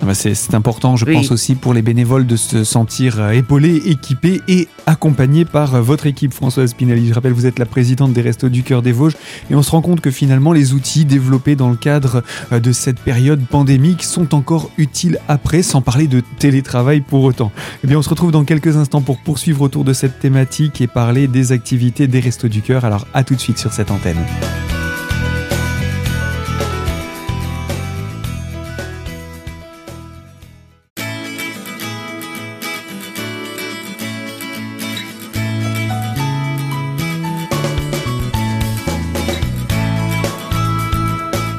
Ah 0.00 0.06
bah, 0.06 0.14
C'est 0.14 0.54
important, 0.54 0.94
je 0.96 1.04
Oui. 1.04 1.14
pense 1.14 1.32
aussi 1.32 1.56
pour 1.56 1.74
les 1.74 1.82
bénévoles 1.82 2.24
de 2.26 2.36
se 2.36 2.62
sentir 2.62 3.18
euh, 3.18 3.30
épaulés, 3.32 3.82
équipés 3.86 4.40
et 4.46 4.68
accompagnés 4.86 5.44
par 5.44 5.74
euh, 5.74 5.80
votre 5.80 6.06
équipe, 6.06 6.32
Françoise 6.32 6.70
Spinelli. 6.70 7.08
Je 7.08 7.14
rappelle, 7.14 7.32
vous 7.32 7.46
êtes 7.46 7.58
la 7.58 7.66
présidente 7.66 8.12
des 8.12 8.20
Restos 8.22 8.48
du 8.48 8.62
Cœur 8.62 8.80
des 8.82 8.92
Vosges 8.92 9.16
et 9.50 9.56
on 9.56 9.62
se 9.62 9.72
rend 9.72 9.80
compte 9.82 10.00
que 10.00 10.12
finalement 10.12 10.52
les 10.52 10.72
outils 10.72 11.04
développés 11.04 11.56
dans 11.56 11.68
le 11.68 11.74
cadre 11.76 12.22
euh, 12.52 12.60
de 12.60 12.70
cette 12.70 13.00
période 13.00 13.44
pandémique 13.46 14.04
sont 14.04 14.36
encore 14.36 14.70
utiles 14.78 15.18
après, 15.26 15.62
sans 15.62 15.80
parler 15.82 16.06
de 16.06 16.22
télétravail 16.38 17.00
pour 17.00 17.24
autant. 17.24 17.50
Eh 17.82 17.88
bien, 17.88 17.98
on 17.98 18.02
se 18.02 18.08
retrouve 18.08 18.30
dans 18.30 18.44
quelques 18.44 18.76
instants 18.76 19.00
pour 19.02 19.18
poursuivre 19.18 19.62
autour 19.62 19.82
de 19.84 19.92
cette 19.92 20.20
thématique 20.20 20.80
et 20.80 20.86
parler 20.86 21.26
des 21.26 21.50
activités 21.50 22.06
des 22.06 22.20
Restos 22.20 22.48
du 22.48 22.62
Cœur. 22.62 22.84
Alors, 22.84 23.04
à 23.14 23.24
tout 23.24 23.34
de 23.34 23.40
suite 23.40 23.58
sur 23.58 23.72
cette 23.72 23.90
antenne. 23.90 24.16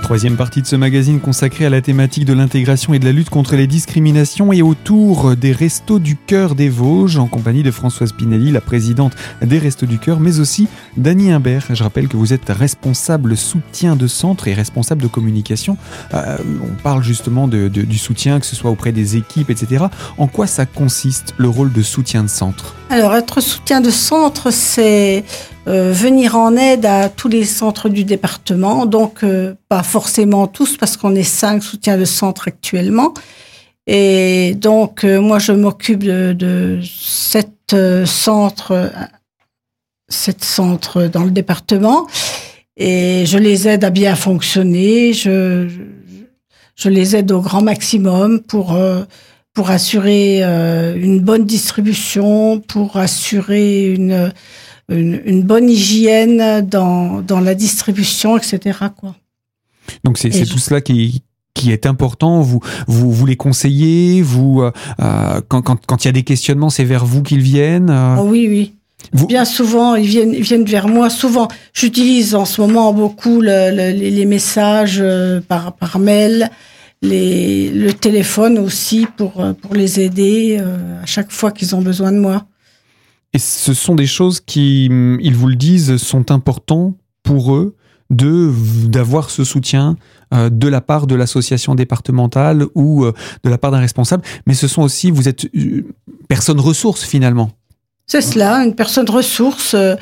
Troisième 0.10 0.38
partie 0.38 0.64
de 0.64 0.66
ce 0.66 0.76
magazine 0.76 1.20
consacré 1.20 1.68
à 1.68 1.70
la 1.70 1.84
thématique 1.84 2.26
de 2.26 2.34
l'intégration 2.34 2.96
et 2.96 3.00
de 3.00 3.06
la 3.06 3.12
lutte 3.12 3.30
contre 3.30 3.56
les 3.56 3.68
discriminations 3.68 4.52
et 4.52 4.64
autour 4.64 5.36
des 5.36 5.52
Restos 5.52 6.00
du 6.00 6.16
Cœur 6.16 6.56
des 6.56 6.68
Vosges, 6.68 7.18
en 7.18 7.28
compagnie 7.28 7.62
de 7.62 7.70
Françoise 7.70 8.12
Pinelli, 8.14 8.52
la 8.52 8.60
présidente 8.60 9.16
des 9.44 9.60
Restos 9.60 9.86
du 9.86 10.00
Cœur, 10.00 10.20
mais 10.20 10.40
aussi 10.40 10.68
d'Annie 10.98 11.32
Imbert. 11.32 11.68
Je 11.70 11.84
rappelle 11.84 12.08
que 12.08 12.18
vous 12.18 12.34
êtes 12.34 12.50
responsable 12.50 13.38
soutien 13.38 13.96
de 13.96 14.08
centre 14.08 14.48
et 14.48 14.56
responsable 14.56 15.04
de 15.04 15.08
communication. 15.08 15.78
Euh, 16.16 16.40
on 16.64 16.82
parle 16.82 17.04
justement 17.04 17.48
du 17.48 17.98
soutien, 18.00 18.40
que 18.40 18.48
ce 18.48 18.56
soit 18.56 18.72
auprès 18.72 18.92
des 18.92 19.16
équipes, 19.16 19.52
etc. 19.52 19.86
En 20.18 20.26
quoi 20.26 20.48
ça 20.48 20.66
consiste 20.66 21.36
le 21.38 21.50
rôle 21.50 21.72
de 21.72 21.84
soutien 21.84 22.24
de 22.24 22.30
centre? 22.30 22.79
Alors, 22.92 23.16
être 23.16 23.40
soutien 23.40 23.82
de 23.82 23.92
centre, 23.92 24.50
c'est 24.50 25.24
euh, 25.68 25.92
venir 25.94 26.36
en 26.36 26.58
aide 26.58 26.88
à 26.88 27.08
tous 27.08 27.28
les 27.28 27.46
centres 27.46 27.88
du 27.88 28.04
département, 28.04 28.88
donc 28.88 29.24
euh, 29.24 29.54
pas 29.70 29.84
forcément 29.84 30.48
tous 30.48 30.76
parce 30.76 30.98
qu'on 30.98 31.14
est 31.14 31.22
cinq 31.22 31.62
soutiens 31.62 32.00
de 32.00 32.06
centre 32.06 32.48
actuellement. 32.48 33.14
Et 33.86 34.56
donc 34.56 35.04
euh, 35.04 35.22
moi 35.22 35.38
je 35.38 35.52
m'occupe 35.52 36.04
de, 36.04 36.34
de 36.34 36.80
sept 36.84 37.76
centres, 38.06 38.92
sept 40.08 40.44
centres 40.44 41.04
dans 41.04 41.24
le 41.24 41.32
département 41.32 42.08
et 42.76 43.26
je 43.28 43.38
les 43.38 43.68
aide 43.68 43.84
à 43.84 43.92
bien 43.92 44.16
fonctionner. 44.16 45.14
Je, 45.14 45.70
je 46.76 46.90
les 46.90 47.16
aide 47.16 47.32
au 47.32 47.42
grand 47.42 47.62
maximum 47.62 48.40
pour 48.42 48.76
pour 49.54 49.72
assurer 49.72 50.44
une 50.44 51.20
bonne 51.20 51.46
distribution, 51.46 52.60
pour 52.60 52.98
assurer 52.98 53.94
une 53.94 54.32
une, 54.90 55.44
bonne 55.44 55.70
hygiène 55.70 56.68
dans, 56.68 57.22
dans, 57.22 57.40
la 57.40 57.54
distribution, 57.54 58.38
etc. 58.38 58.80
Quoi. 58.98 59.16
Donc 60.04 60.18
c'est 60.18 60.30
tout 60.30 60.58
cela 60.58 60.82
qui, 60.82 61.24
qui 61.54 61.72
est 61.72 61.86
important. 61.86 62.42
Vous, 62.42 62.60
vous, 62.88 63.12
vous 63.12 63.26
les 63.26 63.36
conseillez. 63.36 64.22
Vous, 64.22 64.62
euh, 64.62 64.72
euh, 65.02 65.42
quand, 65.48 65.62
quand, 65.62 65.86
quand, 65.86 66.04
il 66.04 66.08
y 66.08 66.10
a 66.10 66.14
des 66.14 66.24
questionnements, 66.24 66.70
c'est 66.70 66.84
vers 66.84 67.06
vous 67.06 67.24
qu'ils 67.24 67.42
viennent. 67.42 67.90
Euh 67.90 68.16
oh 68.20 68.28
oui, 68.28 68.48
oui. 68.50 68.74
Bien 69.28 69.46
souvent, 69.46 69.96
ils 69.96 70.08
viennent, 70.08 70.34
ils 70.34 70.44
viennent 70.44 70.66
vers 70.66 70.88
moi. 70.88 71.10
Souvent, 71.10 71.48
j'utilise 71.74 72.36
en 72.36 72.46
ce 72.46 72.62
moment 72.62 72.94
beaucoup 72.94 73.42
le, 73.42 73.92
les 73.92 74.26
messages 74.26 75.04
par, 75.48 75.74
par 75.74 76.00
mail, 76.00 76.52
les, 77.02 77.70
le 77.72 77.94
téléphone 77.94 78.58
aussi 78.60 79.08
pour, 79.18 79.44
pour 79.62 79.74
les 79.74 80.00
aider 80.00 80.60
à 80.60 81.06
chaque 81.06 81.32
fois 81.32 81.52
qu'ils 81.52 81.76
ont 81.76 81.82
besoin 81.82 82.12
de 82.12 82.20
moi. 82.20 82.46
Et 83.34 83.40
ce 83.40 83.74
sont 83.74 83.96
des 83.96 84.08
choses 84.08 84.40
qui, 84.40 84.86
ils 84.86 85.36
vous 85.36 85.48
le 85.48 85.56
disent, 85.56 85.98
sont 85.98 86.32
importants 86.32 86.96
pour 87.24 87.54
eux 87.56 87.76
de 88.10 88.52
d'avoir 88.88 89.30
ce 89.30 89.44
soutien 89.44 89.96
euh, 90.34 90.50
de 90.50 90.68
la 90.68 90.82
part 90.82 91.08
de 91.08 91.16
l'association 91.16 91.76
départementale 91.76 92.66
ou 92.76 93.06
euh, 93.06 93.14
de 93.44 93.50
la 93.50 93.58
part 93.58 93.72
d'un 93.72 93.80
responsable. 93.80 94.24
Mais 94.48 94.54
ce 94.54 94.68
sont 94.68 94.82
aussi, 94.82 95.12
vous 95.12 95.28
êtes 95.28 95.46
euh, 95.56 95.86
personne 96.28 96.60
ressource 96.60 97.04
finalement. 97.04 97.52
C'est 98.08 98.22
cela, 98.22 98.64
une 98.64 98.74
personne 98.74 99.08
ressource. 99.10 99.76
Euh, 99.76 99.96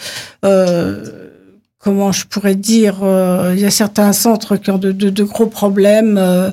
comment 1.79 2.11
je 2.11 2.25
pourrais 2.25 2.55
dire, 2.55 3.03
euh, 3.03 3.53
il 3.55 3.61
y 3.61 3.65
a 3.65 3.71
certains 3.71 4.13
centres 4.13 4.57
qui 4.57 4.71
ont 4.71 4.77
de, 4.77 5.23
gros 5.23 5.47
problèmes 5.47 6.17
euh, 6.17 6.49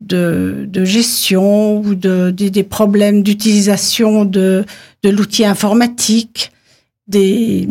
de, 0.00 0.84
gestion 0.84 1.78
ou 1.80 1.94
de, 1.94 2.30
des 2.30 2.62
problèmes 2.62 3.22
d'utilisation 3.22 4.24
de, 4.24 4.64
l'outil 5.04 5.44
informatique, 5.44 6.52
de, 7.08 7.66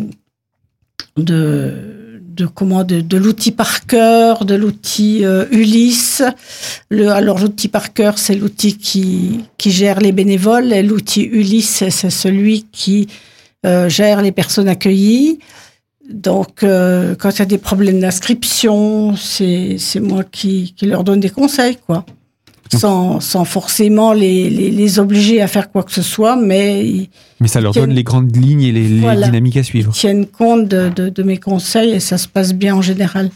comment 2.53 2.83
de, 2.83 3.17
l'outil 3.17 3.51
par 3.51 3.85
cœur, 3.85 4.43
de 4.43 4.55
l'outil 4.55 5.23
euh, 5.23 5.45
Ulysse. 5.51 6.23
Alors 6.91 7.39
l'outil 7.39 7.69
par 7.69 7.93
cœur, 7.93 8.17
c'est 8.17 8.35
l'outil 8.35 8.77
qui, 8.77 9.45
qui 9.57 9.71
gère 9.71 10.01
les 10.01 10.11
bénévoles 10.11 10.73
et 10.73 10.83
l'outil 10.83 11.23
Ulysse, 11.23 11.85
c'est 11.89 12.09
celui 12.09 12.65
qui 12.71 13.07
gère 13.63 14.23
les 14.23 14.31
personnes 14.31 14.67
accueillies. 14.67 15.39
Donc, 16.11 16.63
euh, 16.63 17.15
quand 17.15 17.29
il 17.31 17.39
y 17.39 17.41
a 17.41 17.45
des 17.45 17.57
problèmes 17.57 17.99
d'inscription, 17.99 19.15
c'est 19.15 19.77
moi 19.99 20.23
qui, 20.23 20.73
qui, 20.75 20.85
leur 20.85 21.03
donne 21.03 21.19
des 21.19 21.29
conseils, 21.29 21.77
quoi. 21.85 22.05
Sans, 22.73 23.19
sans 23.19 23.43
forcément 23.43 24.13
les, 24.13 24.49
les, 24.49 24.71
les, 24.71 24.99
obliger 24.99 25.41
à 25.41 25.47
faire 25.47 25.69
quoi 25.69 25.83
que 25.83 25.91
ce 25.91 26.01
soit, 26.01 26.37
mais... 26.37 27.09
Mais 27.41 27.49
ça 27.49 27.59
leur 27.59 27.73
donne 27.73 27.89
les 27.89 28.03
grandes 28.03 28.33
lignes 28.33 28.61
et 28.61 28.71
les, 28.71 28.87
les 28.87 29.15
dynamiques 29.25 29.57
à 29.57 29.63
suivre. 29.63 29.91
Ils 29.93 29.99
tiennent 29.99 30.25
compte 30.25 30.69
de, 30.69 30.87
de, 30.87 31.09
de 31.09 31.23
mes 31.23 31.35
conseils 31.35 31.91
et 31.91 31.99
ça 31.99 32.17
se 32.17 32.29
passe 32.29 32.53
bien 32.53 32.75
en 32.75 32.81
général. 32.81 33.29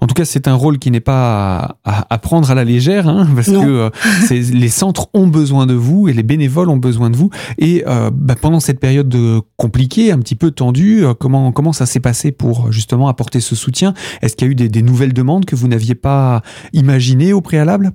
En 0.00 0.06
tout 0.06 0.14
cas, 0.14 0.24
c'est 0.24 0.48
un 0.48 0.54
rôle 0.54 0.78
qui 0.78 0.90
n'est 0.90 1.00
pas 1.00 1.78
à, 1.84 2.18
prendre 2.18 2.50
à 2.50 2.54
la 2.54 2.64
légère, 2.64 3.08
hein, 3.08 3.26
parce 3.34 3.48
que 3.48 3.52
euh, 3.52 3.90
les 4.30 4.68
centres 4.68 5.08
ont 5.14 5.26
besoin 5.26 5.66
de 5.66 5.74
vous 5.74 6.08
et 6.08 6.12
les 6.12 6.22
bénévoles 6.22 6.68
ont 6.68 6.76
besoin 6.76 7.10
de 7.10 7.16
vous. 7.16 7.30
Et 7.58 7.84
euh, 7.86 8.10
bah, 8.12 8.34
pendant 8.40 8.60
cette 8.60 8.80
période 8.80 9.08
de 9.08 9.40
compliquée, 9.56 10.12
un 10.12 10.18
petit 10.18 10.34
peu 10.34 10.50
tendue, 10.50 11.04
euh, 11.04 11.14
comment 11.14 11.52
comment 11.52 11.72
ça 11.72 11.86
s'est 11.86 12.00
passé 12.00 12.32
pour 12.32 12.72
justement 12.72 13.08
apporter 13.08 13.40
ce 13.40 13.54
soutien? 13.54 13.94
Est-ce 14.22 14.36
qu'il 14.36 14.46
y 14.46 14.50
a 14.50 14.52
eu 14.52 14.68
des, 14.68 14.82
nouvelles 14.82 15.14
demandes 15.14 15.46
que 15.46 15.56
vous 15.56 15.68
n'aviez 15.68 15.94
pas 15.94 16.42
imaginées 16.72 17.32
au 17.32 17.40
préalable? 17.40 17.92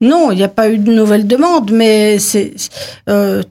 Non, 0.00 0.32
il 0.32 0.36
n'y 0.36 0.42
a 0.42 0.48
pas 0.48 0.68
eu 0.68 0.78
de 0.78 0.92
nouvelles 0.92 1.28
demandes, 1.28 1.70
mais 1.70 2.18
c'est 2.18 2.54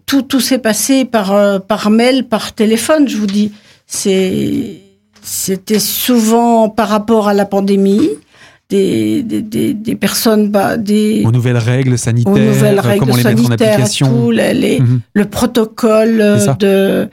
tout 0.06 0.22
tout 0.24 0.41
s'est 0.41 0.60
passé 0.60 1.06
par 1.06 1.62
par 1.62 1.89
mail, 1.89 2.28
par 2.28 2.54
téléphone. 2.54 3.08
Je 3.08 3.15
vous 3.15 3.28
dis, 3.28 3.54
c'est 3.88 4.90
c'était 5.22 5.80
souvent 5.80 6.70
par 6.70 6.90
rapport 6.90 7.28
à 7.28 7.34
la 7.34 7.46
pandémie. 7.46 8.10
Des, 8.70 9.22
des, 9.22 9.42
des, 9.74 9.96
personnes, 9.96 10.48
bah, 10.48 10.78
des 10.78 11.24
aux 11.26 11.32
nouvelles 11.34 11.58
règles 11.58 11.98
sanitaires, 11.98 12.32
aux 12.32 12.38
nouvelles 12.38 12.80
règles 12.80 13.00
comment 13.00 13.18
les 13.18 13.24
mettre 13.26 13.44
en 13.44 13.52
application, 13.52 14.08
tout, 14.08 14.32
les, 14.32 14.80
mhm. 14.80 15.02
le 15.14 15.26
protocole 15.26 16.40
de 16.58 17.10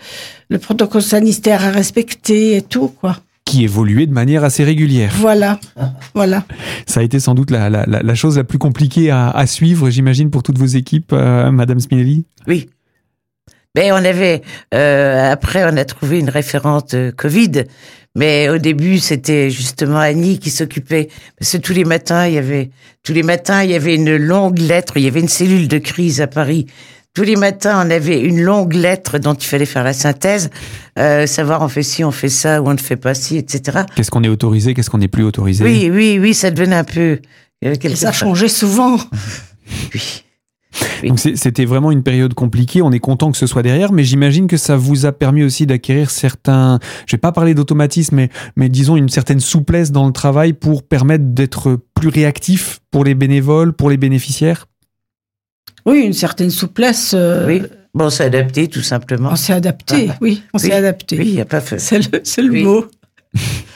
le 0.48 0.58
protocole 0.58 1.02
sanitaire 1.02 1.64
à 1.64 1.70
respecter 1.70 2.54
et 2.58 2.62
tout 2.62 2.86
quoi 2.86 3.16
qui 3.48 3.64
évoluait 3.64 4.06
de 4.06 4.12
manière 4.12 4.44
assez 4.44 4.62
régulière. 4.62 5.12
Voilà, 5.16 5.58
voilà. 6.14 6.44
Ça 6.86 7.00
a 7.00 7.02
été 7.02 7.18
sans 7.18 7.34
doute 7.34 7.50
la, 7.50 7.70
la, 7.70 7.86
la 7.86 8.14
chose 8.14 8.36
la 8.36 8.44
plus 8.44 8.58
compliquée 8.58 9.10
à, 9.10 9.30
à 9.30 9.46
suivre, 9.46 9.88
j'imagine, 9.88 10.30
pour 10.30 10.42
toutes 10.42 10.58
vos 10.58 10.66
équipes, 10.66 11.12
euh, 11.12 11.50
Madame 11.50 11.80
Spinelli? 11.80 12.26
Oui, 12.46 12.68
mais 13.74 13.92
on 13.92 13.96
avait, 13.96 14.42
euh, 14.74 15.30
après, 15.30 15.64
on 15.64 15.76
a 15.76 15.84
trouvé 15.84 16.18
une 16.18 16.30
référente 16.30 16.94
Covid. 17.16 17.64
Mais 18.14 18.48
au 18.48 18.58
début, 18.58 18.98
c'était 18.98 19.50
justement 19.50 19.98
Annie 19.98 20.38
qui 20.38 20.50
s'occupait. 20.50 21.08
Parce 21.38 21.52
que 21.52 21.58
tous 21.58 21.72
les 21.72 21.84
matins, 21.84 22.26
il 22.26 22.34
y 22.34 22.38
avait, 22.38 22.70
tous 23.04 23.12
les 23.12 23.22
matins, 23.22 23.62
il 23.62 23.70
y 23.70 23.74
avait 23.74 23.94
une 23.94 24.16
longue 24.16 24.58
lettre. 24.58 24.96
Il 24.96 25.04
y 25.04 25.06
avait 25.06 25.20
une 25.20 25.28
cellule 25.28 25.68
de 25.68 25.78
crise 25.78 26.20
à 26.20 26.26
Paris. 26.26 26.66
Tous 27.14 27.22
les 27.22 27.36
matins, 27.36 27.84
on 27.86 27.90
avait 27.90 28.20
une 28.20 28.40
longue 28.40 28.74
lettre 28.74 29.18
dont 29.18 29.34
il 29.34 29.46
fallait 29.46 29.66
faire 29.66 29.84
la 29.84 29.92
synthèse, 29.92 30.50
euh, 30.98 31.26
savoir 31.26 31.62
on 31.62 31.68
fait 31.68 31.82
ci, 31.82 32.04
on 32.04 32.12
fait 32.12 32.28
ça, 32.28 32.62
ou 32.62 32.68
on 32.68 32.74
ne 32.74 32.78
fait 32.78 32.96
pas 32.96 33.14
ci, 33.14 33.36
etc. 33.38 33.80
Qu'est-ce 33.96 34.10
qu'on 34.10 34.22
est 34.22 34.28
autorisé, 34.28 34.74
qu'est-ce 34.74 34.90
qu'on 34.90 34.98
n'est 34.98 35.08
plus 35.08 35.24
autorisé? 35.24 35.64
Oui, 35.64 35.90
oui, 35.92 36.18
oui, 36.20 36.34
ça 36.34 36.50
devenait 36.50 36.76
un 36.76 36.84
peu. 36.84 37.18
Et 37.62 37.96
ça 37.96 38.12
changeait 38.12 38.48
souvent. 38.48 38.98
oui. 39.94 40.24
Donc 41.04 41.18
c'était 41.18 41.64
vraiment 41.64 41.90
une 41.90 42.02
période 42.02 42.34
compliquée. 42.34 42.82
On 42.82 42.92
est 42.92 42.98
content 42.98 43.30
que 43.30 43.36
ce 43.36 43.46
soit 43.46 43.62
derrière, 43.62 43.92
mais 43.92 44.04
j'imagine 44.04 44.46
que 44.46 44.56
ça 44.56 44.76
vous 44.76 45.06
a 45.06 45.12
permis 45.12 45.42
aussi 45.42 45.66
d'acquérir 45.66 46.10
certains, 46.10 46.78
je 47.06 47.16
vais 47.16 47.20
pas 47.20 47.32
parler 47.32 47.54
d'automatisme, 47.54 48.16
mais, 48.16 48.28
mais 48.56 48.68
disons 48.68 48.96
une 48.96 49.08
certaine 49.08 49.40
souplesse 49.40 49.92
dans 49.92 50.06
le 50.06 50.12
travail 50.12 50.52
pour 50.52 50.82
permettre 50.82 51.24
d'être 51.24 51.78
plus 51.94 52.08
réactif 52.08 52.80
pour 52.90 53.04
les 53.04 53.14
bénévoles, 53.14 53.72
pour 53.72 53.90
les 53.90 53.96
bénéficiaires? 53.96 54.66
Oui, 55.86 56.00
une 56.00 56.12
certaine 56.12 56.50
souplesse. 56.50 57.14
Euh, 57.14 57.46
oui. 57.46 57.62
Bon, 57.94 58.06
on 58.06 58.10
s'est 58.10 58.24
adapté 58.24 58.68
tout 58.68 58.82
simplement. 58.82 59.30
On 59.32 59.36
s'est 59.36 59.54
adapté, 59.54 60.08
ah. 60.10 60.16
oui, 60.20 60.42
on 60.52 60.58
s'est 60.58 60.72
adapté. 60.72 61.18
Oui, 61.18 61.28
il 61.28 61.34
n'y 61.34 61.40
a 61.40 61.46
pas 61.46 61.60
fait. 61.60 61.78
C'est 61.78 61.98
le, 61.98 62.48
le 62.48 62.62
mot. 62.62 62.84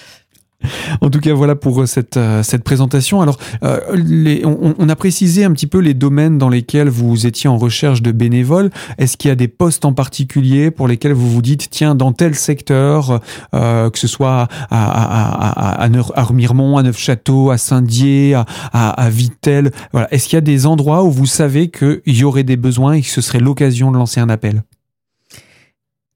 En 1.00 1.10
tout 1.10 1.20
cas, 1.20 1.32
voilà 1.34 1.54
pour 1.54 1.80
euh, 1.80 1.86
cette, 1.86 2.16
euh, 2.16 2.42
cette 2.42 2.64
présentation. 2.64 3.20
Alors, 3.20 3.38
euh, 3.62 3.80
les, 3.94 4.44
on, 4.44 4.74
on, 4.78 4.88
a 4.88 4.96
précisé 4.96 5.44
un 5.44 5.52
petit 5.52 5.66
peu 5.66 5.78
les 5.78 5.94
domaines 5.94 6.38
dans 6.38 6.48
lesquels 6.48 6.88
vous 6.88 7.26
étiez 7.26 7.48
en 7.48 7.56
recherche 7.58 8.02
de 8.02 8.12
bénévoles. 8.12 8.70
Est-ce 8.98 9.16
qu'il 9.16 9.28
y 9.28 9.32
a 9.32 9.36
des 9.36 9.48
postes 9.48 9.84
en 9.84 9.92
particulier 9.92 10.70
pour 10.70 10.88
lesquels 10.88 11.12
vous 11.12 11.30
vous 11.30 11.42
dites, 11.42 11.68
tiens, 11.70 11.94
dans 11.94 12.12
tel 12.12 12.34
secteur, 12.34 13.20
euh, 13.54 13.90
que 13.90 13.98
ce 13.98 14.08
soit 14.08 14.48
à, 14.70 14.70
à, 14.70 15.48
à, 15.50 15.82
à, 15.82 15.84
à 15.84 15.88
à 16.22 16.82
Neufchâteau, 16.82 17.50
à 17.50 17.58
Saint-Dié, 17.58 18.34
à, 18.34 18.46
à, 18.72 18.90
à 18.90 19.10
Vitel, 19.10 19.70
voilà. 19.92 20.12
Est-ce 20.12 20.28
qu'il 20.28 20.36
y 20.36 20.38
a 20.38 20.42
des 20.42 20.66
endroits 20.66 21.04
où 21.04 21.10
vous 21.10 21.26
savez 21.26 21.68
qu'il 21.68 22.00
y 22.06 22.24
aurait 22.24 22.44
des 22.44 22.56
besoins 22.56 22.94
et 22.94 23.02
que 23.02 23.08
ce 23.08 23.20
serait 23.20 23.40
l'occasion 23.40 23.90
de 23.90 23.96
lancer 23.96 24.20
un 24.20 24.28
appel? 24.28 24.62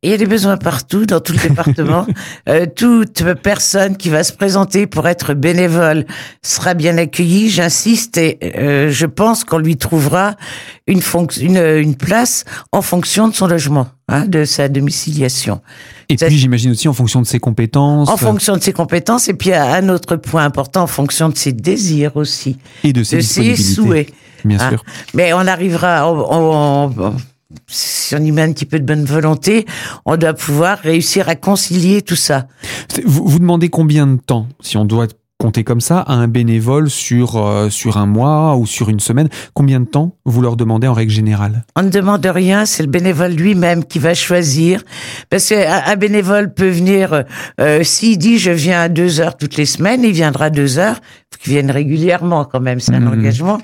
Il 0.03 0.11
y 0.11 0.13
a 0.13 0.19
des 0.19 0.27
besoins 0.27 0.59
partout, 0.59 1.07
dans 1.07 1.21
tout 1.21 1.33
le 1.33 1.49
département. 1.49 2.07
Euh, 2.49 2.67
toute 2.67 3.25
personne 3.43 3.97
qui 3.97 4.09
va 4.09 4.23
se 4.23 4.33
présenter 4.33 4.87
pour 4.87 5.09
être 5.09 5.35
bénévole 5.35 6.07
sera 6.43 6.75
bien 6.75 6.97
accueillie, 6.97 7.51
j'insiste, 7.51 8.19
et 8.19 8.39
euh, 8.57 8.91
je 8.91 9.07
pense 9.07 9.43
qu'on 9.43 9.59
lui 9.59 9.77
trouvera 9.77 10.37
une, 10.87 11.01
une, 11.41 11.57
une 11.57 11.97
place 11.97 12.45
en 12.71 12.83
fonction 12.83 13.27
de 13.27 13.35
son 13.35 13.49
logement, 13.49 13.89
hein, 14.09 14.27
de 14.27 14.45
sa 14.45 14.69
domiciliation. 14.69 15.61
Et 16.09 16.17
puis 16.17 16.39
j'imagine 16.39 16.71
aussi 16.71 16.87
en 16.87 16.93
fonction 16.93 17.21
de 17.21 17.27
ses 17.27 17.41
compétences. 17.41 18.09
En 18.09 18.17
fonction 18.17 18.57
de 18.57 18.63
ses 18.63 18.73
compétences, 18.73 19.29
et 19.29 19.35
puis 19.35 19.53
un 19.53 19.89
autre 19.89 20.15
point 20.15 20.45
important, 20.45 20.83
en 20.83 20.89
fonction 20.89 21.29
de 21.29 21.37
ses 21.37 21.53
désirs 21.53 22.17
aussi. 22.17 22.59
Et 22.85 22.93
de 22.93 23.03
ses, 23.03 23.17
de 23.17 23.23
ses 23.23 23.57
souhaits. 23.57 24.13
Bien 24.45 24.61
hein. 24.61 24.69
sûr. 24.71 24.85
Mais 25.15 25.33
on 25.33 25.47
arrivera... 25.47 26.13
on, 26.13 27.17
si 27.67 28.15
on 28.15 28.19
y 28.19 28.33
met 28.33 28.43
un 28.43 28.53
petit 28.53 28.67
peu 28.67 28.79
de 28.79 28.85
bonne 28.85 29.05
volonté, 29.05 29.67
on 30.05 30.17
doit 30.17 30.35
pouvoir 30.35 30.79
réussir 30.79 31.29
à 31.29 31.37
concilier 31.37 32.03
tout 32.03 32.17
ça. 32.17 32.47
Vous, 33.05 33.27
vous 33.27 33.39
demandez 33.39 33.69
combien 33.69 34.07
de 34.07 34.21
temps, 34.21 34.47
si 34.61 34.77
on 34.77 34.85
doit 34.85 35.09
compter 35.39 35.65
comme 35.65 35.81
ça, 35.81 36.01
à 36.01 36.15
un 36.15 36.29
bénévole 36.29 36.89
sur, 36.89 37.37
euh, 37.37 37.69
sur 37.69 37.99
un 37.99 38.07
mois 38.07 38.57
ou 38.57 38.67
sur 38.67 38.89
une 38.89 39.01
semaine 39.01 39.29
Combien 39.55 39.81
de 39.81 39.85
temps 39.85 40.17
vous 40.25 40.41
leur 40.41 40.57
demandez 40.57 40.87
en 40.87 40.95
règle 40.95 41.13
générale? 41.13 41.65
On 41.77 41.83
ne 41.83 41.91
demande 41.91 42.25
rien, 42.25 42.65
c'est 42.65 42.83
le 42.83 42.89
bénévole 42.89 43.33
lui-même 43.33 43.85
qui 43.85 43.99
va 43.99 44.15
choisir. 44.15 44.83
Parce 45.31 45.49
qu'un 45.49 45.97
bénévole 45.97 46.55
peut 46.55 46.69
venir, 46.69 47.25
euh, 47.61 47.83
s'il 47.83 48.19
dit 48.19 48.39
je 48.39 48.51
viens 48.51 48.81
à 48.81 48.89
deux 48.89 49.21
heures 49.21 49.37
toutes 49.37 49.57
les 49.57 49.67
semaines, 49.67 50.03
il 50.05 50.13
viendra 50.13 50.51
deux 50.51 50.79
heures. 50.79 51.01
Faut 51.31 51.43
qu'il 51.43 51.53
vienne 51.53 51.71
régulièrement 51.71 52.45
quand 52.45 52.61
même, 52.61 52.81
c'est 52.81 52.95
un 52.95 53.01
mmh. 53.01 53.09
engagement. 53.09 53.61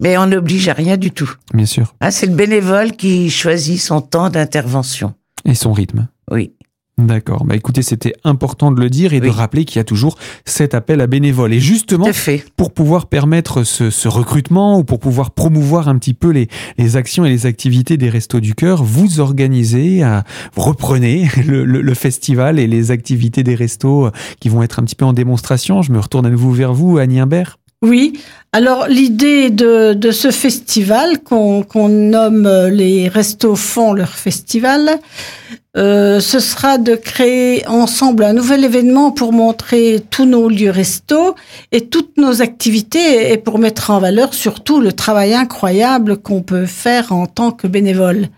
Mais 0.00 0.16
on 0.16 0.26
n'oblige 0.26 0.68
à 0.68 0.72
rien 0.72 0.96
du 0.96 1.10
tout. 1.10 1.30
Bien 1.52 1.66
sûr. 1.66 1.94
Ah, 2.00 2.10
c'est 2.10 2.26
le 2.26 2.34
bénévole 2.34 2.92
qui 2.92 3.30
choisit 3.30 3.80
son 3.80 4.00
temps 4.00 4.30
d'intervention. 4.30 5.14
Et 5.44 5.54
son 5.54 5.72
rythme. 5.72 6.08
Oui. 6.30 6.52
D'accord. 7.06 7.44
Bah 7.44 7.56
écoutez, 7.56 7.82
c'était 7.82 8.12
important 8.24 8.70
de 8.72 8.80
le 8.80 8.90
dire 8.90 9.12
et 9.12 9.20
de 9.20 9.28
rappeler 9.28 9.64
qu'il 9.64 9.78
y 9.78 9.80
a 9.80 9.84
toujours 9.84 10.18
cet 10.44 10.74
appel 10.74 11.00
à 11.00 11.06
bénévoles. 11.06 11.52
Et 11.52 11.60
justement, 11.60 12.08
pour 12.56 12.72
pouvoir 12.72 13.06
permettre 13.06 13.62
ce, 13.64 14.08
recrutement 14.08 14.78
ou 14.78 14.84
pour 14.84 14.98
pouvoir 14.98 15.30
promouvoir 15.30 15.88
un 15.88 15.96
petit 15.96 16.14
peu 16.14 16.30
les, 16.30 16.48
les 16.78 16.96
actions 16.96 17.24
et 17.24 17.30
les 17.30 17.46
activités 17.46 17.96
des 17.96 18.10
Restos 18.10 18.40
du 18.40 18.54
Cœur, 18.54 18.82
vous 18.82 19.20
organisez, 19.20 20.02
euh, 20.02 20.20
vous 20.54 20.62
reprenez 20.62 21.28
le, 21.46 21.64
le, 21.64 21.94
festival 21.94 22.58
et 22.58 22.66
les 22.66 22.90
activités 22.90 23.42
des 23.42 23.54
restos 23.54 24.06
euh, 24.06 24.10
qui 24.40 24.48
vont 24.48 24.62
être 24.62 24.80
un 24.80 24.82
petit 24.82 24.96
peu 24.96 25.04
en 25.04 25.12
démonstration. 25.12 25.82
Je 25.82 25.92
me 25.92 26.00
retourne 26.00 26.26
à 26.26 26.30
nouveau 26.30 26.50
vers 26.50 26.74
vous, 26.74 26.98
Annie 26.98 27.20
Imbert. 27.20 27.59
Oui, 27.82 28.20
alors 28.52 28.88
l'idée 28.88 29.48
de, 29.48 29.94
de, 29.94 30.10
ce 30.10 30.30
festival 30.30 31.22
qu'on 31.22 31.88
nomme 31.88 32.44
euh, 32.44 32.68
les 32.68 33.08
Restos 33.08 33.56
font 33.56 33.94
leur 33.94 34.10
festival, 34.10 34.98
euh, 35.78 36.20
ce 36.20 36.40
sera 36.40 36.76
de 36.76 36.94
créer 36.94 37.66
ensemble 37.68 38.24
un 38.24 38.34
nouvel 38.34 38.64
événement 38.64 39.12
pour 39.12 39.32
montrer 39.32 40.04
tous 40.10 40.26
nos 40.26 40.50
lieux 40.50 40.70
restos 40.70 41.34
et 41.72 41.86
toutes 41.86 42.18
nos 42.18 42.42
activités 42.42 43.32
et 43.32 43.38
pour 43.38 43.58
mettre 43.58 43.90
en 43.90 43.98
valeur 43.98 44.34
surtout 44.34 44.82
le 44.82 44.92
travail 44.92 45.32
incroyable 45.32 46.18
qu'on 46.18 46.42
peut 46.42 46.66
faire 46.66 47.12
en 47.12 47.26
tant 47.26 47.50
que 47.50 47.66
bénévole. 47.66 48.28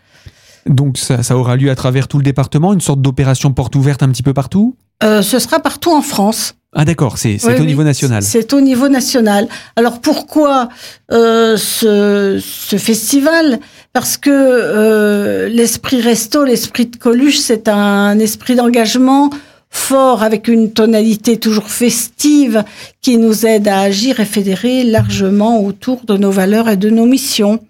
Donc 0.66 0.98
ça, 0.98 1.24
ça, 1.24 1.36
aura 1.36 1.56
lieu 1.56 1.70
à 1.70 1.74
travers 1.74 2.06
tout 2.06 2.18
le 2.18 2.24
département, 2.24 2.72
une 2.74 2.80
sorte 2.80 3.02
d'opération 3.02 3.52
porte 3.52 3.74
ouverte 3.74 4.04
un 4.04 4.08
petit 4.10 4.22
peu 4.22 4.34
partout? 4.34 4.76
Euh, 5.02 5.22
Ce 5.22 5.40
sera 5.40 5.58
partout 5.58 5.90
en 5.90 6.02
France. 6.02 6.54
Ah 6.74 6.86
d'accord, 6.86 7.18
c'est 7.18 7.38
au 7.44 7.64
niveau 7.64 7.84
national. 7.84 8.22
C'est 8.22 8.54
au 8.54 8.62
niveau 8.62 8.88
national. 8.88 9.46
Alors 9.76 10.00
pourquoi 10.00 10.70
euh, 11.10 11.58
ce, 11.58 12.40
ce, 12.42 12.76
festival? 12.76 13.60
Parce 13.92 14.16
que 14.16 14.30
euh, 14.30 15.48
l'esprit 15.50 16.00
resto, 16.00 16.44
l'esprit 16.44 16.86
de 16.86 16.96
Coluche, 16.96 17.36
c'est 17.36 17.68
un 17.68 18.18
esprit 18.18 18.54
d'engagement 18.54 19.28
fort 19.68 20.22
avec 20.22 20.48
une 20.48 20.72
tonalité 20.72 21.38
toujours 21.38 21.68
festive 21.68 22.64
qui 23.02 23.18
nous 23.18 23.44
aide 23.44 23.68
à 23.68 23.80
agir 23.80 24.20
et 24.20 24.24
fédérer 24.24 24.82
largement 24.82 25.62
autour 25.62 26.06
de 26.06 26.16
nos 26.16 26.30
valeurs 26.30 26.70
et 26.70 26.78
de 26.78 26.88
nos 26.88 27.06
missions. 27.06 27.60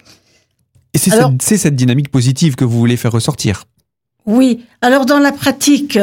Et 0.94 0.98
c'est 0.98 1.10
cette, 1.10 1.42
cette, 1.58 1.76
dynamique 1.76 2.10
positive 2.10 2.54
que 2.54 2.64
vous 2.64 2.78
voulez 2.78 2.96
faire 2.96 3.12
ressortir? 3.12 3.64
Oui. 4.26 4.64
Alors 4.80 5.06
dans 5.06 5.18
la 5.18 5.32
pratique, 5.32 5.98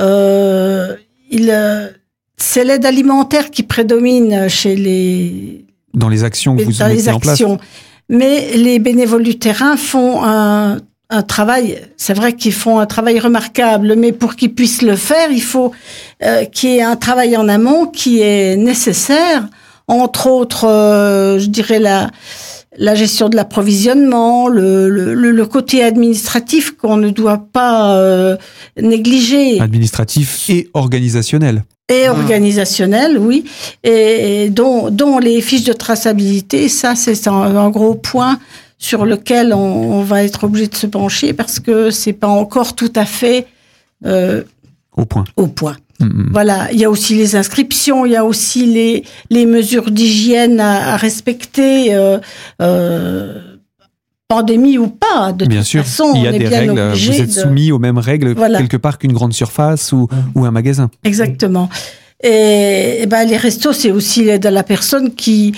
euh, 0.00 0.96
il 1.30 1.50
c'est 2.36 2.64
l'aide 2.64 2.84
alimentaire 2.84 3.50
qui 3.50 3.62
prédomine 3.62 4.48
chez 4.48 4.76
les 4.76 5.64
dans 5.94 6.08
les 6.08 6.24
actions 6.24 6.56
que 6.56 6.62
vous 6.62 6.72
dans 6.72 6.88
mettez 6.88 7.10
en 7.10 7.18
place. 7.18 7.42
Mais 8.08 8.56
les 8.56 8.78
bénévoles 8.78 9.24
du 9.24 9.38
terrain 9.38 9.76
font 9.76 10.22
un, 10.22 10.78
un 11.10 11.22
travail, 11.22 11.80
c'est 11.96 12.14
vrai 12.14 12.34
qu'ils 12.34 12.52
font 12.52 12.78
un 12.78 12.86
travail 12.86 13.18
remarquable, 13.18 13.94
mais 13.96 14.12
pour 14.12 14.36
qu'ils 14.36 14.54
puissent 14.54 14.82
le 14.82 14.96
faire, 14.96 15.30
il 15.30 15.42
faut 15.42 15.72
euh, 16.22 16.44
qu'il 16.44 16.70
y 16.70 16.76
ait 16.76 16.82
un 16.82 16.96
travail 16.96 17.36
en 17.36 17.48
amont 17.48 17.86
qui 17.86 18.20
est 18.20 18.56
nécessaire, 18.56 19.48
entre 19.88 20.28
autres, 20.28 20.66
euh, 20.68 21.38
je 21.38 21.46
dirais 21.46 21.78
la 21.78 22.10
la 22.78 22.94
gestion 22.94 23.30
de 23.30 23.36
l'approvisionnement, 23.36 24.48
le, 24.48 24.90
le, 24.90 25.14
le, 25.14 25.46
côté 25.46 25.82
administratif 25.82 26.76
qu'on 26.76 26.98
ne 26.98 27.08
doit 27.08 27.46
pas 27.50 27.96
euh, 27.96 28.36
négliger. 28.78 29.62
Administratif 29.62 30.50
et 30.50 30.68
organisationnel. 30.74 31.64
Et 31.88 32.08
organisationnel, 32.08 33.16
oui, 33.16 33.44
et, 33.84 34.50
dont, 34.50 34.90
dont, 34.90 35.20
les 35.20 35.40
fiches 35.40 35.62
de 35.62 35.72
traçabilité, 35.72 36.68
ça 36.68 36.96
c'est 36.96 37.28
un, 37.28 37.70
gros 37.70 37.94
point 37.94 38.40
sur 38.76 39.06
lequel 39.06 39.54
on, 39.54 40.02
va 40.02 40.24
être 40.24 40.44
obligé 40.44 40.66
de 40.66 40.74
se 40.74 40.88
pencher 40.88 41.32
parce 41.32 41.60
que 41.60 41.92
c'est 41.92 42.12
pas 42.12 42.26
encore 42.26 42.74
tout 42.74 42.92
à 42.96 43.04
fait 43.04 43.46
euh, 44.04 44.42
au 44.96 45.04
point. 45.04 45.24
Au 45.36 45.46
point. 45.46 45.76
Mm-hmm. 46.00 46.32
Voilà, 46.32 46.72
il 46.72 46.80
y 46.80 46.84
a 46.84 46.90
aussi 46.90 47.14
les 47.14 47.36
inscriptions, 47.36 48.04
il 48.04 48.12
y 48.12 48.16
a 48.16 48.24
aussi 48.24 48.66
les, 48.66 49.04
les 49.30 49.46
mesures 49.46 49.92
d'hygiène 49.92 50.58
à, 50.58 50.94
à, 50.94 50.96
respecter. 50.96 51.94
Euh, 51.94 52.18
euh, 52.60 53.55
pandémie 54.28 54.78
ou 54.78 54.88
pas, 54.88 55.32
de 55.32 55.46
bien 55.46 55.58
toute 55.58 55.68
sûr, 55.68 55.84
façon, 55.84 56.12
il 56.14 56.22
y 56.22 56.26
a 56.26 56.32
des 56.32 56.48
règles. 56.48 56.92
Vous 56.92 57.20
êtes 57.20 57.32
soumis 57.32 57.72
aux 57.72 57.78
mêmes 57.78 57.98
règles 57.98 58.34
quelque 58.34 58.76
part 58.76 58.98
qu'une 58.98 59.12
grande 59.12 59.32
surface 59.32 59.92
ou, 59.92 60.08
ou, 60.34 60.44
un 60.44 60.50
magasin. 60.50 60.90
Exactement. 61.04 61.68
Et, 62.22 63.02
et 63.02 63.06
ben 63.06 63.24
les 63.24 63.36
restos, 63.36 63.72
c'est 63.72 63.90
aussi 63.90 64.24
l'aide 64.24 64.46
à 64.46 64.50
la 64.50 64.62
personne 64.62 65.14
qui 65.14 65.52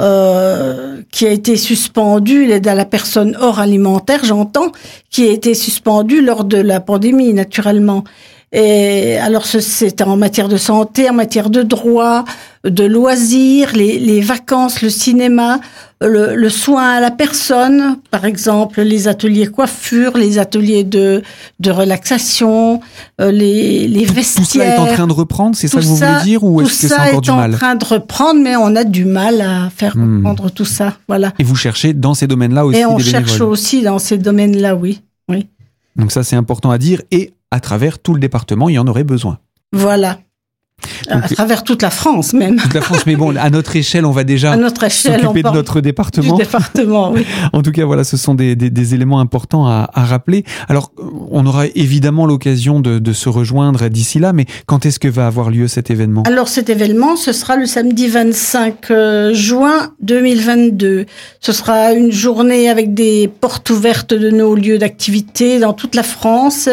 euh, 0.00 1.02
qui 1.12 1.24
a 1.24 1.30
été 1.30 1.56
suspendue, 1.56 2.46
l'aide 2.46 2.66
à 2.66 2.74
la 2.74 2.84
personne 2.84 3.36
hors 3.40 3.60
alimentaire, 3.60 4.24
j'entends, 4.24 4.72
qui 5.08 5.28
a 5.28 5.30
été 5.30 5.54
suspendue 5.54 6.20
lors 6.20 6.42
de 6.42 6.56
la 6.56 6.80
pandémie, 6.80 7.32
naturellement. 7.32 8.02
Et 8.50 9.16
alors 9.18 9.46
c'est 9.46 10.02
en 10.02 10.16
matière 10.16 10.48
de 10.48 10.56
santé, 10.56 11.08
en 11.08 11.12
matière 11.12 11.48
de 11.48 11.62
droit, 11.62 12.24
de 12.64 12.84
loisirs, 12.84 13.72
les, 13.74 13.98
les 13.98 14.20
vacances, 14.20 14.80
le 14.80 14.88
cinéma, 14.88 15.60
le, 16.00 16.34
le, 16.34 16.48
soin 16.48 16.94
à 16.94 17.00
la 17.00 17.10
personne, 17.10 17.98
par 18.10 18.24
exemple 18.24 18.80
les 18.82 19.06
ateliers 19.06 19.46
coiffure, 19.46 20.16
les 20.16 20.38
ateliers 20.38 20.82
de, 20.82 21.22
de 21.60 21.70
relaxation, 21.70 22.80
euh, 23.20 23.30
les, 23.30 23.86
les 23.86 24.04
vestiaires. 24.04 24.44
Tout 24.46 24.58
ça 24.58 24.64
est 24.64 24.78
en 24.78 24.94
train 24.94 25.06
de 25.06 25.12
reprendre, 25.12 25.56
c'est 25.56 25.68
ça 25.68 25.78
que 25.78 25.84
vous 25.84 25.96
voulez 25.96 26.22
dire 26.24 26.42
ou 26.42 26.60
est-ce 26.62 26.82
que 26.82 26.88
c'est 26.88 26.94
encore 26.94 27.20
du 27.20 27.30
mal 27.30 27.52
Tout 27.52 27.58
ça 27.58 27.66
est 27.66 27.72
en 27.72 27.76
train 27.76 27.76
de 27.76 27.84
reprendre, 27.84 28.40
mais 28.40 28.56
on 28.56 28.74
a 28.76 28.84
du 28.84 29.04
mal 29.04 29.40
à 29.40 29.70
faire 29.70 29.96
hmm. 29.96 30.26
reprendre 30.26 30.50
tout 30.50 30.64
ça. 30.64 30.96
Voilà. 31.06 31.32
Et 31.38 31.44
vous 31.44 31.56
cherchez 31.56 31.92
dans 31.92 32.14
ces 32.14 32.26
domaines-là 32.26 32.64
aussi 32.64 32.78
Et 32.78 32.86
on 32.86 32.98
cherche 32.98 33.40
aussi 33.40 33.82
dans 33.82 33.98
ces 33.98 34.18
domaines-là, 34.18 34.74
oui. 34.74 35.02
oui. 35.28 35.48
Donc 35.96 36.12
ça 36.12 36.24
c'est 36.24 36.36
important 36.36 36.70
à 36.70 36.78
dire 36.78 37.02
et 37.10 37.34
à 37.50 37.60
travers 37.60 37.98
tout 37.98 38.14
le 38.14 38.20
département, 38.20 38.68
il 38.68 38.74
y 38.74 38.78
en 38.78 38.86
aurait 38.86 39.04
besoin. 39.04 39.38
Voilà 39.72 40.18
à 41.08 41.20
travers 41.28 41.64
toute 41.64 41.82
la 41.82 41.90
France 41.90 42.32
même. 42.32 42.56
Toute 42.56 42.74
la 42.74 42.80
France, 42.80 43.06
mais 43.06 43.16
bon, 43.16 43.36
à 43.36 43.50
notre 43.50 43.76
échelle, 43.76 44.04
on 44.06 44.10
va 44.10 44.24
déjà 44.24 44.56
s'occuper 44.88 45.42
de 45.42 45.50
notre 45.50 45.80
département. 45.80 46.36
département, 46.36 47.12
oui. 47.12 47.24
en 47.52 47.62
tout 47.62 47.72
cas, 47.72 47.84
voilà, 47.84 48.04
ce 48.04 48.16
sont 48.16 48.34
des, 48.34 48.56
des, 48.56 48.70
des 48.70 48.94
éléments 48.94 49.20
importants 49.20 49.66
à, 49.66 49.90
à, 49.92 50.04
rappeler. 50.04 50.44
Alors, 50.68 50.92
on 51.30 51.44
aura 51.46 51.66
évidemment 51.74 52.26
l'occasion 52.26 52.80
de, 52.80 52.98
de, 52.98 53.12
se 53.12 53.28
rejoindre 53.28 53.88
d'ici 53.88 54.18
là, 54.18 54.32
mais 54.32 54.46
quand 54.66 54.86
est-ce 54.86 54.98
que 54.98 55.08
va 55.08 55.26
avoir 55.26 55.50
lieu 55.50 55.68
cet 55.68 55.90
événement? 55.90 56.22
Alors, 56.26 56.48
cet 56.48 56.68
événement, 56.68 57.16
ce 57.16 57.32
sera 57.32 57.56
le 57.56 57.66
samedi 57.66 58.08
25 58.08 58.90
euh, 58.90 59.34
juin 59.34 59.92
2022. 60.02 61.06
Ce 61.40 61.52
sera 61.52 61.92
une 61.92 62.12
journée 62.12 62.68
avec 62.68 62.94
des 62.94 63.28
portes 63.28 63.70
ouvertes 63.70 64.14
de 64.14 64.30
nos 64.30 64.54
lieux 64.54 64.78
d'activité 64.78 65.58
dans 65.58 65.72
toute 65.72 65.94
la 65.94 66.02
France, 66.02 66.68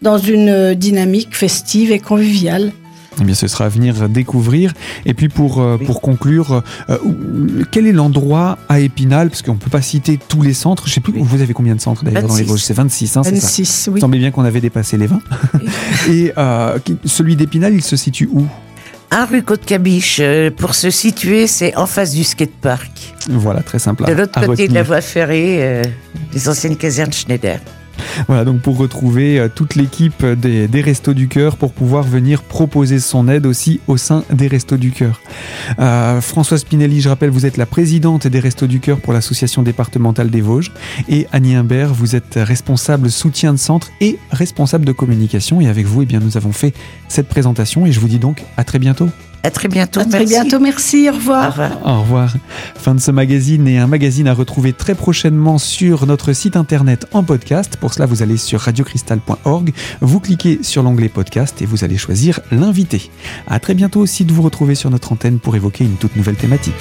dans 0.00 0.18
une 0.18 0.74
dynamique 0.74 1.36
festive 1.36 1.92
et 1.92 1.98
conviviale. 1.98 2.72
Eh 3.20 3.24
bien, 3.24 3.34
ce 3.34 3.46
sera 3.46 3.66
à 3.66 3.68
venir 3.68 4.08
découvrir. 4.08 4.72
Et 5.04 5.14
puis, 5.14 5.28
pour, 5.28 5.60
euh, 5.60 5.78
pour 5.78 6.00
conclure, 6.00 6.62
euh, 6.88 6.98
quel 7.70 7.86
est 7.86 7.92
l'endroit 7.92 8.58
à 8.68 8.80
Épinal 8.80 9.28
Parce 9.28 9.42
qu'on 9.42 9.54
ne 9.54 9.58
peut 9.58 9.70
pas 9.70 9.82
citer 9.82 10.18
tous 10.28 10.42
les 10.42 10.54
centres. 10.54 10.84
Je 10.86 10.90
ne 10.90 10.94
sais 10.94 11.00
plus, 11.00 11.14
vous 11.20 11.42
avez 11.42 11.52
combien 11.52 11.74
de 11.74 11.80
centres 11.80 12.04
d'ailleurs 12.04 12.22
dans 12.22 12.36
les 12.36 12.44
Vosges? 12.44 12.62
C'est 12.62 12.74
26, 12.74 13.16
hein, 13.16 13.22
26, 13.22 13.64
ça? 13.66 13.90
Oui. 13.90 13.98
Il 13.98 14.00
semblait 14.00 14.18
bien 14.18 14.30
qu'on 14.30 14.44
avait 14.44 14.60
dépassé 14.60 14.96
les 14.96 15.06
20. 15.06 15.20
Et 16.08 16.32
euh, 16.38 16.78
celui 17.04 17.36
d'Épinal, 17.36 17.74
il 17.74 17.82
se 17.82 17.96
situe 17.96 18.28
où? 18.32 18.46
Un 19.10 19.26
rue 19.26 19.42
Côte-Cabiche. 19.42 20.22
Pour 20.56 20.74
se 20.74 20.88
situer, 20.88 21.46
c'est 21.46 21.76
en 21.76 21.84
face 21.84 22.12
du 22.12 22.24
skatepark. 22.24 23.14
Voilà, 23.28 23.60
très 23.60 23.78
simple. 23.78 24.06
De 24.06 24.12
l'autre 24.12 24.44
côté 24.46 24.68
de 24.68 24.74
la 24.74 24.82
voie 24.82 25.02
ferrée, 25.02 25.82
les 26.32 26.48
anciennes 26.48 26.76
casernes 26.76 27.12
Schneider. 27.12 27.60
Voilà, 28.26 28.44
donc 28.44 28.60
pour 28.60 28.76
retrouver 28.76 29.38
euh, 29.38 29.48
toute 29.54 29.74
l'équipe 29.74 30.24
des, 30.24 30.82
Restos 30.82 31.14
du 31.14 31.28
Cœur 31.28 31.56
pour 31.56 31.72
pouvoir 31.72 32.02
venir 32.02 32.42
proposer 32.42 32.98
son 32.98 33.28
aide 33.28 33.46
aussi 33.46 33.80
au 33.86 33.96
sein 33.96 34.24
des 34.32 34.48
Restos 34.48 34.76
du 34.76 34.90
Cœur. 34.90 35.20
Euh, 35.78 36.20
Françoise 36.20 36.62
Spinelli, 36.62 37.00
je 37.00 37.08
rappelle, 37.08 37.30
vous 37.30 37.46
êtes 37.46 37.56
la 37.56 37.66
présidente 37.66 38.26
des 38.26 38.40
Restos 38.40 38.66
du 38.66 38.80
Cœur 38.80 39.00
pour 39.00 39.12
l'association 39.12 39.62
départementale 39.62 40.30
des 40.30 40.40
Vosges. 40.40 40.72
Et 41.08 41.26
Annie 41.32 41.54
Imbert, 41.54 41.94
vous 41.94 42.16
êtes 42.16 42.34
responsable 42.36 43.10
soutien 43.10 43.52
de 43.52 43.58
centre 43.58 43.90
et 44.00 44.18
responsable 44.30 44.84
de 44.84 44.92
communication. 44.92 45.60
Et 45.60 45.68
avec 45.68 45.86
vous, 45.86 46.02
eh 46.02 46.18
nous 46.18 46.36
avons 46.36 46.52
fait 46.52 46.74
cette 47.08 47.28
présentation 47.28 47.86
et 47.86 47.92
je 47.92 48.00
vous 48.00 48.08
dis 48.08 48.18
donc 48.18 48.42
à 48.56 48.64
très 48.64 48.78
bientôt. 48.78 49.08
À 49.42 49.50
très 49.50 49.68
bientôt. 49.68 50.00
À 50.00 50.04
très 50.04 50.20
merci. 50.20 50.34
bientôt, 50.34 50.60
merci, 50.60 51.08
au 51.10 51.14
revoir. 51.14 51.58
Au 51.84 52.00
revoir. 52.00 52.34
Fin 52.76 52.94
de 52.94 53.00
ce 53.00 53.10
magazine 53.10 53.66
et 53.66 53.78
un 53.78 53.86
magazine 53.86 54.28
à 54.28 54.34
retrouver 54.34 54.72
très 54.72 54.94
prochainement 54.94 55.58
sur 55.58 56.06
notre 56.06 56.32
site 56.32 56.56
internet 56.56 57.06
en 57.12 57.22
podcast. 57.22 57.76
Pour 57.76 57.92
cela, 57.92 58.06
vous 58.06 58.22
allez 58.22 58.36
sur 58.36 58.60
radiocristal.org, 58.60 59.72
vous 60.00 60.20
cliquez 60.20 60.60
sur 60.62 60.82
l'onglet 60.82 61.08
podcast 61.08 61.60
et 61.60 61.66
vous 61.66 61.84
allez 61.84 61.98
choisir 61.98 62.40
l'invité. 62.52 63.10
À 63.48 63.58
très 63.58 63.74
bientôt 63.74 64.00
aussi 64.00 64.24
de 64.24 64.32
vous 64.32 64.42
retrouver 64.42 64.74
sur 64.74 64.90
notre 64.90 65.12
antenne 65.12 65.38
pour 65.38 65.56
évoquer 65.56 65.84
une 65.84 65.96
toute 65.96 66.16
nouvelle 66.16 66.36
thématique. 66.36 66.74